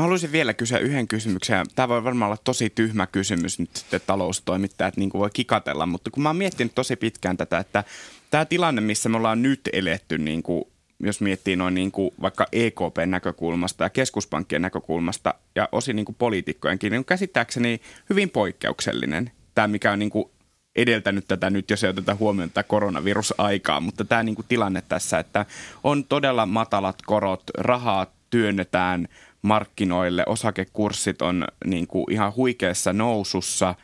Mä 0.00 0.02
haluaisin 0.02 0.32
vielä 0.32 0.54
kysyä 0.54 0.78
yhden 0.78 1.08
kysymyksen. 1.08 1.66
Tämä 1.74 1.88
voi 1.88 2.04
varmaan 2.04 2.28
olla 2.28 2.40
tosi 2.44 2.70
tyhmä 2.70 3.06
kysymys 3.06 3.58
nyt 3.58 3.76
sitten 3.76 4.00
taloustoimittajat 4.06 4.96
niin 4.96 5.10
kuin 5.10 5.20
voi 5.20 5.30
kikatella, 5.32 5.86
mutta 5.86 6.10
kun 6.10 6.22
mä 6.22 6.28
oon 6.28 6.36
miettinyt 6.36 6.74
tosi 6.74 6.96
pitkään 6.96 7.36
tätä, 7.36 7.58
että 7.58 7.84
tämä 8.30 8.44
tilanne, 8.44 8.80
missä 8.80 9.08
me 9.08 9.16
ollaan 9.16 9.42
nyt 9.42 9.60
eletty, 9.72 10.18
niin 10.18 10.42
kuin, 10.42 10.64
jos 11.00 11.20
miettii 11.20 11.56
noin 11.56 11.74
niin 11.74 11.92
kuin 11.92 12.10
vaikka 12.22 12.46
EKPn 12.52 13.10
näkökulmasta 13.10 13.84
ja 13.84 13.90
keskuspankkien 13.90 14.62
näkökulmasta 14.62 15.34
ja 15.54 15.68
osin 15.72 15.96
niin 15.96 16.06
kuin 16.06 16.16
poliitikkojenkin, 16.18 16.90
niin 16.90 16.98
on 16.98 17.04
käsittääkseni 17.04 17.80
hyvin 18.10 18.30
poikkeuksellinen. 18.30 19.30
Tämä, 19.54 19.68
mikä 19.68 19.92
on 19.92 19.98
niin 19.98 20.10
kuin 20.10 20.30
edeltänyt 20.76 21.28
tätä 21.28 21.50
nyt, 21.50 21.70
jos 21.70 21.84
ei 21.84 21.90
oteta 21.90 22.14
huomioon 22.14 22.50
tätä 22.50 22.62
koronavirusaikaa, 22.62 23.80
mutta 23.80 24.04
tämä 24.04 24.22
niin 24.22 24.34
kuin 24.34 24.46
tilanne 24.48 24.82
tässä, 24.88 25.18
että 25.18 25.46
on 25.84 26.04
todella 26.04 26.46
matalat 26.46 27.02
korot, 27.06 27.42
rahaa 27.58 28.06
työnnetään 28.30 29.08
markkinoille, 29.42 30.22
osakekurssit 30.26 31.22
on 31.22 31.44
niin 31.64 31.86
kuin 31.86 32.12
ihan 32.12 32.34
huikeassa 32.36 32.92
nousussa. 32.92 33.74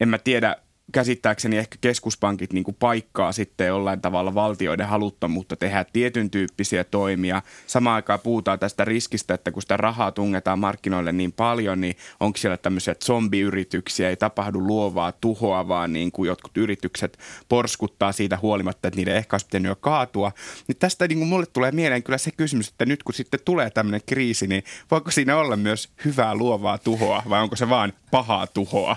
En 0.00 0.08
mä 0.08 0.18
tiedä, 0.18 0.56
käsittääkseni 0.92 1.58
ehkä 1.58 1.76
keskuspankit 1.80 2.52
niin 2.52 2.64
kuin 2.64 2.76
paikkaa 2.80 3.32
sitten 3.32 3.66
jollain 3.66 4.00
tavalla 4.00 4.34
valtioiden 4.34 4.86
haluttomuutta 4.86 5.56
tehdä 5.56 5.84
tietyn 5.92 6.30
tyyppisiä 6.30 6.84
toimia. 6.84 7.42
Samaan 7.66 7.94
aikaan 7.94 8.20
puhutaan 8.20 8.58
tästä 8.58 8.84
riskistä, 8.84 9.34
että 9.34 9.50
kun 9.50 9.62
sitä 9.62 9.76
rahaa 9.76 10.12
tungetaan 10.12 10.58
markkinoille 10.58 11.12
niin 11.12 11.32
paljon, 11.32 11.80
niin 11.80 11.96
onko 12.20 12.36
siellä 12.36 12.56
tämmöisiä 12.56 12.94
zombiyrityksiä, 13.04 14.08
ei 14.08 14.16
tapahdu 14.16 14.66
luovaa 14.66 15.12
tuhoa, 15.12 15.68
vaan 15.68 15.92
niin 15.92 16.12
kuin 16.12 16.26
jotkut 16.26 16.56
yritykset 16.56 17.18
porskuttaa 17.48 18.12
siitä 18.12 18.38
huolimatta, 18.42 18.88
että 18.88 18.98
niiden 18.98 19.16
ehkä 19.16 19.34
olisi 19.34 19.46
pitänyt 19.46 19.68
jo 19.68 19.76
kaatua. 19.76 20.32
Niin 20.68 20.76
tästä 20.76 21.08
niin 21.08 21.18
kuin 21.18 21.28
mulle 21.28 21.46
tulee 21.46 21.72
mieleen 21.72 22.02
kyllä 22.02 22.18
se 22.18 22.30
kysymys, 22.30 22.68
että 22.68 22.86
nyt 22.86 23.02
kun 23.02 23.14
sitten 23.14 23.40
tulee 23.44 23.70
tämmöinen 23.70 24.00
kriisi, 24.06 24.46
niin 24.46 24.64
voiko 24.90 25.10
siinä 25.10 25.36
olla 25.36 25.56
myös 25.56 25.88
hyvää 26.04 26.34
luovaa 26.34 26.78
tuhoa 26.78 27.22
vai 27.28 27.42
onko 27.42 27.56
se 27.56 27.68
vaan 27.68 27.92
pahaa 28.10 28.46
tuhoa? 28.46 28.96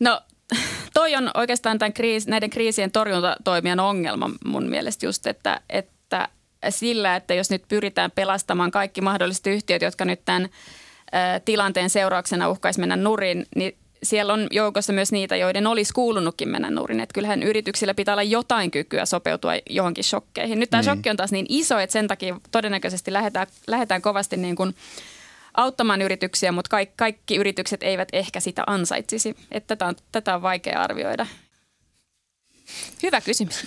No 0.00 0.22
toi 0.94 1.16
on 1.16 1.30
oikeastaan 1.34 1.78
tämän 1.78 1.92
kriis, 1.92 2.26
näiden 2.26 2.50
kriisien 2.50 2.90
torjuntatoimien 2.90 3.80
ongelma 3.80 4.30
mun 4.44 4.68
mielestä 4.68 5.06
just, 5.06 5.26
että, 5.26 5.60
että 5.70 6.28
sillä, 6.70 7.16
että 7.16 7.34
jos 7.34 7.50
nyt 7.50 7.62
pyritään 7.68 8.10
pelastamaan 8.10 8.70
kaikki 8.70 9.00
mahdolliset 9.00 9.46
yhtiöt, 9.46 9.82
jotka 9.82 10.04
nyt 10.04 10.20
tämän 10.24 10.42
ä, 11.14 11.40
tilanteen 11.44 11.90
seurauksena 11.90 12.48
uhkaisi 12.48 12.80
mennä 12.80 12.96
nurin, 12.96 13.46
niin 13.56 13.76
siellä 14.02 14.32
on 14.32 14.46
joukossa 14.50 14.92
myös 14.92 15.12
niitä, 15.12 15.36
joiden 15.36 15.66
olisi 15.66 15.92
kuulunutkin 15.92 16.48
mennä 16.48 16.70
nurin. 16.70 17.00
Että 17.00 17.14
kyllähän 17.14 17.42
yrityksillä 17.42 17.94
pitää 17.94 18.14
olla 18.14 18.22
jotain 18.22 18.70
kykyä 18.70 19.06
sopeutua 19.06 19.52
johonkin 19.70 20.04
shokkeihin. 20.04 20.58
Nyt 20.58 20.70
tämä 20.70 20.82
mm. 20.82 20.84
shokki 20.84 21.10
on 21.10 21.16
taas 21.16 21.32
niin 21.32 21.46
iso, 21.48 21.78
että 21.78 21.92
sen 21.92 22.08
takia 22.08 22.40
todennäköisesti 22.50 23.12
lähdetään, 23.12 23.46
lähdetään 23.66 24.02
kovasti 24.02 24.36
niin 24.36 24.56
kuin– 24.56 24.74
auttamaan 25.54 26.02
yrityksiä, 26.02 26.52
mutta 26.52 26.68
kaikki, 26.68 26.94
kaikki 26.96 27.36
yritykset 27.36 27.82
eivät 27.82 28.08
ehkä 28.12 28.40
sitä 28.40 28.64
ansaitsisi. 28.66 29.36
Että 29.50 29.76
tätä, 29.76 29.86
on, 29.86 29.96
tätä 30.12 30.34
on 30.34 30.42
vaikea 30.42 30.80
arvioida. 30.80 31.26
Hyvä 33.02 33.20
kysymys. 33.20 33.66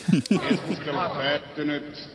Keskustelu 0.49 0.97
päättynyt. 0.97 2.09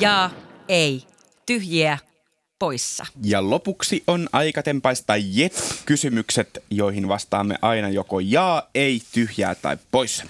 Ja 0.00 0.30
ei. 0.68 1.02
Tyhjiä 1.46 1.98
poissa. 2.58 3.06
Ja 3.22 3.50
lopuksi 3.50 4.02
on 4.06 4.28
aika 4.32 4.62
tempaista 4.62 5.16
jet-kysymykset, 5.16 6.64
joihin 6.70 7.08
vastaamme 7.08 7.58
aina 7.62 7.88
joko 7.88 8.20
jaa, 8.20 8.70
ei, 8.74 9.00
tyhjää 9.12 9.54
tai 9.54 9.76
poissa. 9.90 10.24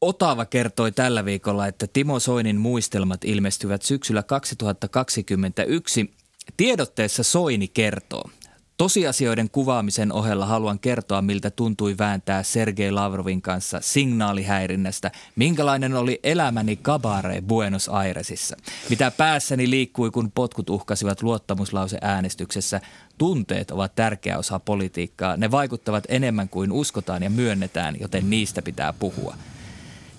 Otava 0.00 0.44
kertoi 0.44 0.92
tällä 0.92 1.24
viikolla, 1.24 1.66
että 1.66 1.86
Timo 1.86 2.20
Soinin 2.20 2.60
muistelmat 2.60 3.24
ilmestyvät 3.24 3.82
syksyllä 3.82 4.22
2021 4.22 6.14
Tiedotteessa 6.56 7.22
Soini 7.22 7.68
kertoo. 7.68 8.30
Tosiasioiden 8.76 9.50
kuvaamisen 9.50 10.12
ohella 10.12 10.46
haluan 10.46 10.78
kertoa, 10.78 11.22
miltä 11.22 11.50
tuntui 11.50 11.94
vääntää 11.98 12.42
Sergei 12.42 12.90
Lavrovin 12.90 13.42
kanssa 13.42 13.80
signaalihäirinnästä, 13.80 15.10
minkälainen 15.36 15.94
oli 15.94 16.20
elämäni 16.22 16.76
kabare 16.76 17.40
Buenos 17.40 17.88
Airesissa, 17.88 18.56
mitä 18.90 19.10
päässäni 19.10 19.70
liikkui, 19.70 20.10
kun 20.10 20.32
potkut 20.32 20.70
uhkasivat 20.70 21.22
luottamuslause 21.22 21.98
äänestyksessä. 22.00 22.80
Tunteet 23.18 23.70
ovat 23.70 23.94
tärkeä 23.94 24.38
osa 24.38 24.58
politiikkaa. 24.58 25.36
Ne 25.36 25.50
vaikuttavat 25.50 26.04
enemmän 26.08 26.48
kuin 26.48 26.72
uskotaan 26.72 27.22
ja 27.22 27.30
myönnetään, 27.30 27.96
joten 28.00 28.30
niistä 28.30 28.62
pitää 28.62 28.92
puhua. 28.92 29.36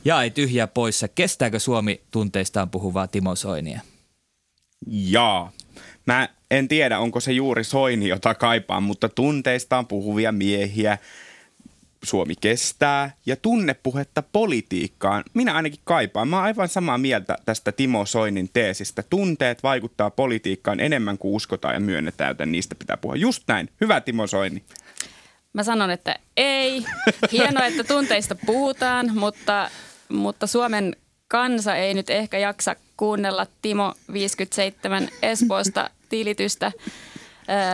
Ja 0.05 0.23
ei 0.23 0.31
tyhjää 0.31 0.67
poissa. 0.67 1.07
Kestääkö 1.07 1.59
Suomi 1.59 2.01
tunteistaan 2.11 2.69
puhuvaa 2.69 3.07
Timo 3.07 3.35
Soinia? 3.35 3.81
Jaa. 4.87 5.51
Mä 6.05 6.29
en 6.51 6.67
tiedä, 6.67 6.99
onko 6.99 7.19
se 7.19 7.31
juuri 7.31 7.63
Soini, 7.63 8.07
jota 8.07 8.35
kaipaan, 8.35 8.83
mutta 8.83 9.09
tunteistaan 9.09 9.87
puhuvia 9.87 10.31
miehiä 10.31 10.97
Suomi 12.03 12.33
kestää 12.41 13.11
ja 13.25 13.35
tunnepuhetta 13.35 14.23
politiikkaan. 14.31 15.23
Minä 15.33 15.53
ainakin 15.53 15.79
kaipaan. 15.83 16.27
Mä 16.27 16.35
oon 16.35 16.45
aivan 16.45 16.69
samaa 16.69 16.97
mieltä 16.97 17.37
tästä 17.45 17.71
Timo 17.71 18.05
Soinin 18.05 18.49
teesistä. 18.53 19.03
Tunteet 19.09 19.63
vaikuttaa 19.63 20.09
politiikkaan 20.09 20.79
enemmän 20.79 21.17
kuin 21.17 21.35
uskotaan 21.35 21.73
ja 21.73 21.79
myönnetään, 21.79 22.27
joten 22.27 22.51
niistä 22.51 22.75
pitää 22.75 22.97
puhua. 22.97 23.15
Just 23.15 23.43
näin. 23.47 23.69
Hyvä 23.81 24.01
Timo 24.01 24.27
Soini. 24.27 24.63
Mä 25.53 25.63
sanon, 25.63 25.91
että 25.91 26.15
ei. 26.37 26.85
Hienoa, 27.31 27.65
että 27.65 27.83
tunteista 27.83 28.35
puhutaan, 28.35 29.11
mutta, 29.15 29.69
mutta 30.09 30.47
Suomen 30.47 30.95
kansa 31.27 31.75
ei 31.75 31.93
nyt 31.93 32.09
ehkä 32.09 32.37
jaksa 32.37 32.75
kuunnella 33.03 33.47
Timo 33.61 33.93
57 34.13 35.09
Espoosta 35.21 35.89
tilitystä. 36.09 36.71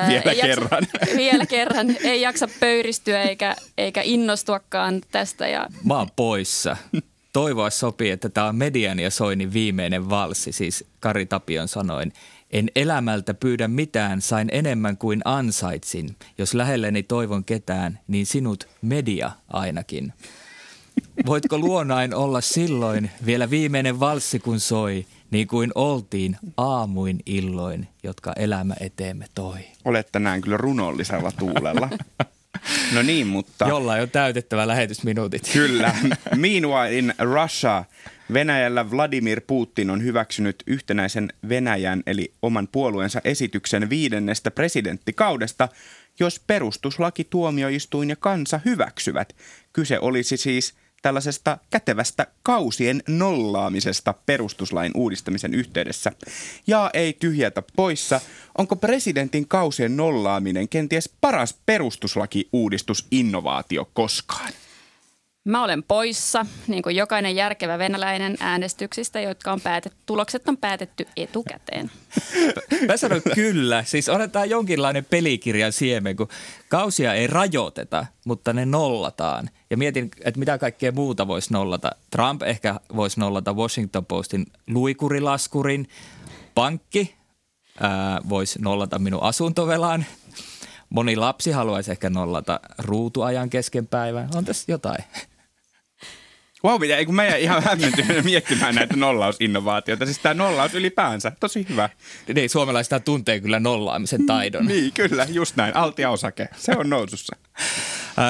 Vielä 0.07 0.31
jaksa, 0.31 0.41
kerran. 0.41 0.87
Vielä 1.17 1.45
kerran. 1.45 1.95
Ei 2.03 2.21
jaksa 2.21 2.47
pöyristyä 2.59 3.21
eikä, 3.21 3.55
eikä 3.77 4.01
innostuakaan 4.03 5.01
tästä. 5.11 5.47
Ja... 5.47 5.67
Mä 5.83 5.97
oon 5.97 6.07
poissa. 6.15 6.77
Toivoa 7.33 7.69
sopii, 7.69 8.11
että 8.11 8.29
tämä 8.29 8.47
on 8.47 8.55
median 8.55 8.99
ja 8.99 9.11
Soinin 9.11 9.53
viimeinen 9.53 10.09
valssi, 10.09 10.51
siis 10.51 10.85
Kari 10.99 11.25
Tapion 11.25 11.67
sanoin. 11.67 12.13
En 12.51 12.69
elämältä 12.75 13.33
pyydä 13.33 13.67
mitään, 13.67 14.21
sain 14.21 14.49
enemmän 14.51 14.97
kuin 14.97 15.21
ansaitsin. 15.25 16.15
Jos 16.37 16.53
lähelleni 16.53 17.03
toivon 17.03 17.43
ketään, 17.43 17.99
niin 18.07 18.25
sinut 18.25 18.67
media 18.81 19.31
ainakin. 19.47 20.13
Voitko 21.25 21.57
luonain 21.57 22.13
olla 22.15 22.41
silloin 22.41 23.11
vielä 23.25 23.49
viimeinen 23.49 23.99
valssi 23.99 24.39
kun 24.39 24.59
soi, 24.59 25.05
niin 25.31 25.47
kuin 25.47 25.71
oltiin 25.75 26.37
aamuin 26.57 27.19
illoin, 27.25 27.87
jotka 28.03 28.33
elämä 28.35 28.75
eteemme 28.79 29.25
toi. 29.35 29.59
Olet 29.85 30.11
tänään 30.11 30.41
kyllä 30.41 30.57
runollisella 30.57 31.31
tuulella. 31.31 31.89
No 32.93 33.01
niin, 33.01 33.27
mutta... 33.27 33.67
Jollain 33.67 34.01
on 34.01 34.09
täytettävä 34.09 34.67
lähetysminuutit. 34.67 35.49
Kyllä. 35.53 35.95
Meanwhile 36.35 36.97
in 36.97 37.13
Russia, 37.19 37.83
Venäjällä 38.33 38.91
Vladimir 38.91 39.41
Putin 39.47 39.89
on 39.89 40.03
hyväksynyt 40.03 40.63
yhtenäisen 40.67 41.33
Venäjän 41.49 42.03
eli 42.05 42.33
oman 42.41 42.67
puolueensa 42.71 43.21
esityksen 43.23 43.89
viidennestä 43.89 44.51
presidenttikaudesta, 44.51 45.69
jos 46.19 46.41
perustuslaki, 46.47 47.23
tuomioistuin 47.23 48.09
ja 48.09 48.15
kansa 48.15 48.59
hyväksyvät. 48.65 49.35
Kyse 49.73 49.99
olisi 49.99 50.37
siis 50.37 50.73
tällaisesta 51.01 51.57
kätevästä 51.69 52.27
kausien 52.43 53.03
nollaamisesta 53.07 54.13
perustuslain 54.25 54.91
uudistamisen 54.95 55.53
yhteydessä. 55.53 56.11
Ja 56.67 56.89
ei 56.93 57.13
tyhjätä 57.13 57.63
poissa, 57.75 58.21
onko 58.57 58.75
presidentin 58.75 59.47
kausien 59.47 59.97
nollaaminen 59.97 60.69
kenties 60.69 61.09
paras 61.21 61.55
perustuslaki-uudistusinnovaatio 61.65 63.89
koskaan? 63.93 64.53
Mä 65.45 65.63
olen 65.63 65.83
poissa, 65.83 66.45
niin 66.67 66.83
kuin 66.83 66.95
jokainen 66.95 67.35
järkevä 67.35 67.77
venäläinen 67.77 68.37
äänestyksistä, 68.39 69.19
jotka 69.21 69.51
on 69.51 69.61
päätetty, 69.61 69.97
tulokset 70.05 70.49
on 70.49 70.57
päätetty 70.57 71.07
etukäteen. 71.17 71.91
Mä 72.87 72.97
sanon 72.97 73.21
kyllä. 73.35 73.83
Siis 73.83 74.07
tämä 74.31 74.45
jonkinlainen 74.45 75.05
pelikirjan 75.05 75.71
siemen, 75.71 76.15
kun 76.15 76.27
kausia 76.69 77.13
ei 77.13 77.27
rajoiteta, 77.27 78.05
mutta 78.25 78.53
ne 78.53 78.65
nollataan. 78.65 79.49
Ja 79.69 79.77
mietin, 79.77 80.11
että 80.21 80.39
mitä 80.39 80.57
kaikkea 80.57 80.91
muuta 80.91 81.27
voisi 81.27 81.53
nollata. 81.53 81.91
Trump 82.11 82.43
ehkä 82.43 82.79
voisi 82.95 83.19
nollata 83.19 83.53
Washington 83.53 84.05
Postin 84.05 84.45
luikurilaskurin. 84.67 85.87
Pankki 86.55 87.15
voisi 88.29 88.61
nollata 88.61 88.99
minun 88.99 89.23
asuntovelan. 89.23 90.05
Moni 90.89 91.15
lapsi 91.15 91.51
haluaisi 91.51 91.91
ehkä 91.91 92.09
nollata 92.09 92.59
ruutuajan 92.77 93.49
kesken 93.49 93.87
päivän. 93.87 94.29
On 94.35 94.45
tässä 94.45 94.71
jotain. 94.71 95.03
Wow, 96.63 96.79
mitä, 96.79 97.05
kun 97.05 97.15
mä 97.15 97.25
jäin 97.25 97.41
ihan 97.41 97.63
hämmentynyt 97.63 98.23
miettimään 98.23 98.75
näitä 98.75 98.95
nollausinnovaatioita. 98.95 100.05
Siis 100.05 100.19
tämä 100.19 100.33
nollaus 100.33 100.73
ylipäänsä, 100.73 101.31
tosi 101.39 101.65
hyvä. 101.69 101.89
Niin, 102.35 102.49
suomalaista 102.49 102.99
tuntee 102.99 103.39
kyllä 103.39 103.59
nollaamisen 103.59 104.25
taidon. 104.25 104.65
niin, 104.65 104.93
kyllä, 104.93 105.27
just 105.29 105.55
näin. 105.55 105.75
Altia 105.75 106.09
osake, 106.09 106.49
se 106.57 106.71
on 106.77 106.89
nousussa. 106.89 107.35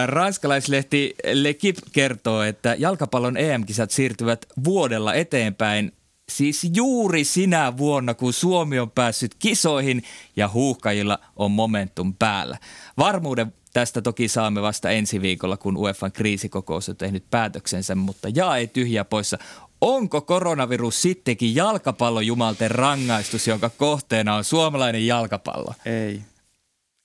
Ranskalaislehti 0.06 1.16
L'Equipe 1.26 1.90
kertoo, 1.92 2.44
että 2.44 2.76
jalkapallon 2.80 3.38
EM-kisat 3.38 3.92
siirtyvät 3.92 4.46
vuodella 4.64 5.14
eteenpäin 5.14 5.92
Siis 6.30 6.70
juuri 6.74 7.24
sinä 7.24 7.78
vuonna, 7.78 8.14
kun 8.14 8.34
Suomi 8.34 8.80
on 8.80 8.92
päässyt 8.92 9.36
kisoihin 9.36 10.04
ja 10.36 10.48
huuhkajilla 10.48 11.20
on 11.36 11.52
momentum 11.52 12.14
päällä. 12.20 12.58
Varmuuden 12.98 13.54
Tästä 13.74 14.02
toki 14.02 14.28
saamme 14.28 14.62
vasta 14.62 14.90
ensi 14.90 15.22
viikolla, 15.22 15.58
kun 15.58 15.78
UEFan 15.78 16.12
kriisikokous 16.12 16.90
on 16.90 16.96
tehnyt 16.96 17.24
päätöksensä, 17.32 17.96
mutta 17.96 18.30
jaa 18.36 18.58
ei 18.58 18.68
tyhjää 18.68 19.06
poissa. 19.06 19.38
Onko 19.82 20.22
koronavirus 20.22 21.02
sittenkin 21.02 21.56
jalkapallojumalten 21.56 22.72
rangaistus, 22.72 23.48
jonka 23.48 23.70
kohteena 23.70 24.36
on 24.36 24.44
suomalainen 24.44 25.08
jalkapallo? 25.08 25.74
Ei. 25.86 26.22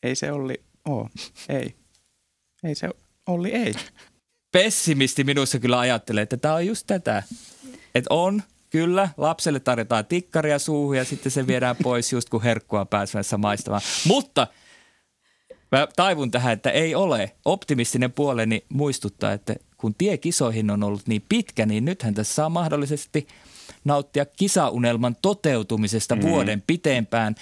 Ei 0.03 0.14
se 0.14 0.33
Olli 0.33 0.61
oo. 0.89 1.09
Ei. 1.49 1.75
Ei 2.64 2.75
se 2.75 2.89
Olli 3.27 3.53
ei. 3.53 3.75
Pessimisti 4.53 5.25
minussa 5.25 5.59
kyllä 5.59 5.79
ajattelee, 5.79 6.22
että 6.22 6.37
tämä 6.37 6.55
on 6.55 6.66
just 6.66 6.87
tätä. 6.87 7.22
Että 7.95 8.14
on, 8.14 8.43
kyllä, 8.75 9.09
lapselle 9.16 9.61
tarjotaan 9.61 10.07
tikkaria 10.07 10.59
suuhun 10.59 10.97
ja 10.97 11.05
sitten 11.05 11.33
se 11.33 11.47
viedään 11.47 11.77
pois 11.83 12.12
just 12.12 12.29
kun 12.29 12.43
herkkua 12.43 12.85
pääsemässä 12.85 13.39
maistamaan. 13.39 13.83
Mutta 14.07 14.47
mä 15.72 15.89
taivun 15.97 16.31
tähän, 16.31 16.53
että 16.53 16.70
ei 16.70 16.95
ole. 16.95 17.33
Optimistinen 17.45 18.12
puoleni 18.12 18.64
muistuttaa, 18.68 19.33
että 19.33 19.55
kun 19.77 19.95
tie 19.95 20.16
kisoihin 20.18 20.70
on 20.70 20.83
ollut 20.83 21.07
niin 21.07 21.25
pitkä, 21.29 21.66
niin 21.66 21.85
nythän 21.85 22.14
tässä 22.14 22.35
saa 22.35 22.49
mahdollisesti 22.49 23.27
nauttia 23.85 24.25
kisaunelman 24.25 25.16
toteutumisesta 25.22 26.16
mm. 26.16 26.22
vuoden 26.22 26.62
pitempään. 26.66 27.35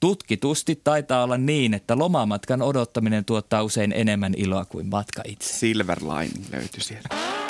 Tutkitusti 0.00 0.80
taitaa 0.84 1.24
olla 1.24 1.38
niin, 1.38 1.74
että 1.74 1.98
lomamatkan 1.98 2.62
odottaminen 2.62 3.24
tuottaa 3.24 3.62
usein 3.62 3.92
enemmän 3.92 4.34
iloa 4.36 4.64
kuin 4.64 4.86
matka 4.86 5.22
itse. 5.26 5.52
Silver 5.52 5.98
lining 6.02 6.44
löytyi 6.52 6.80
siellä. 6.80 7.41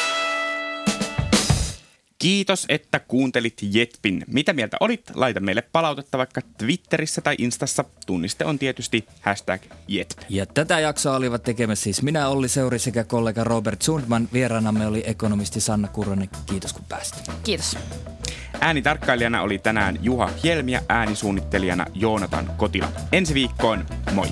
Kiitos, 2.23 2.66
että 2.68 3.01
kuuntelit 3.01 3.59
Jetpin. 3.62 4.25
Mitä 4.27 4.53
mieltä 4.53 4.77
olit? 4.81 5.11
Laita 5.14 5.41
meille 5.41 5.62
palautetta 5.62 6.18
vaikka 6.18 6.41
Twitterissä 6.59 7.20
tai 7.20 7.35
Instassa. 7.39 7.85
Tunniste 8.07 8.45
on 8.45 8.59
tietysti 8.59 9.07
hashtag 9.20 9.62
Jetp. 9.89 10.18
Ja 10.29 10.47
tätä 10.47 10.81
jaksoa 10.81 11.16
olivat 11.16 11.43
tekemässä 11.43 11.85
siis 11.85 12.03
minä, 12.03 12.29
Olli 12.29 12.49
Seuri 12.49 12.79
sekä 12.79 13.05
kollega 13.05 13.45
Robert 13.45 13.83
Sundman. 13.83 14.29
Vieraanamme 14.33 14.87
oli 14.87 15.03
ekonomisti 15.07 15.61
Sanna 15.61 15.89
Kurronen. 15.89 16.29
Kiitos 16.47 16.73
kun 16.73 16.85
pääsit. 16.89 17.31
Kiitos. 17.45 17.79
Äänitarkkailijana 18.61 19.43
oli 19.43 19.59
tänään 19.59 19.99
Juha 20.03 20.31
Helmi 20.45 20.73
ja 20.73 20.83
äänisuunnittelijana 20.89 21.87
Joonatan 21.95 22.51
Kotila. 22.57 22.93
Ensi 23.12 23.35
viikkoon, 23.35 23.87
moi! 24.12 24.29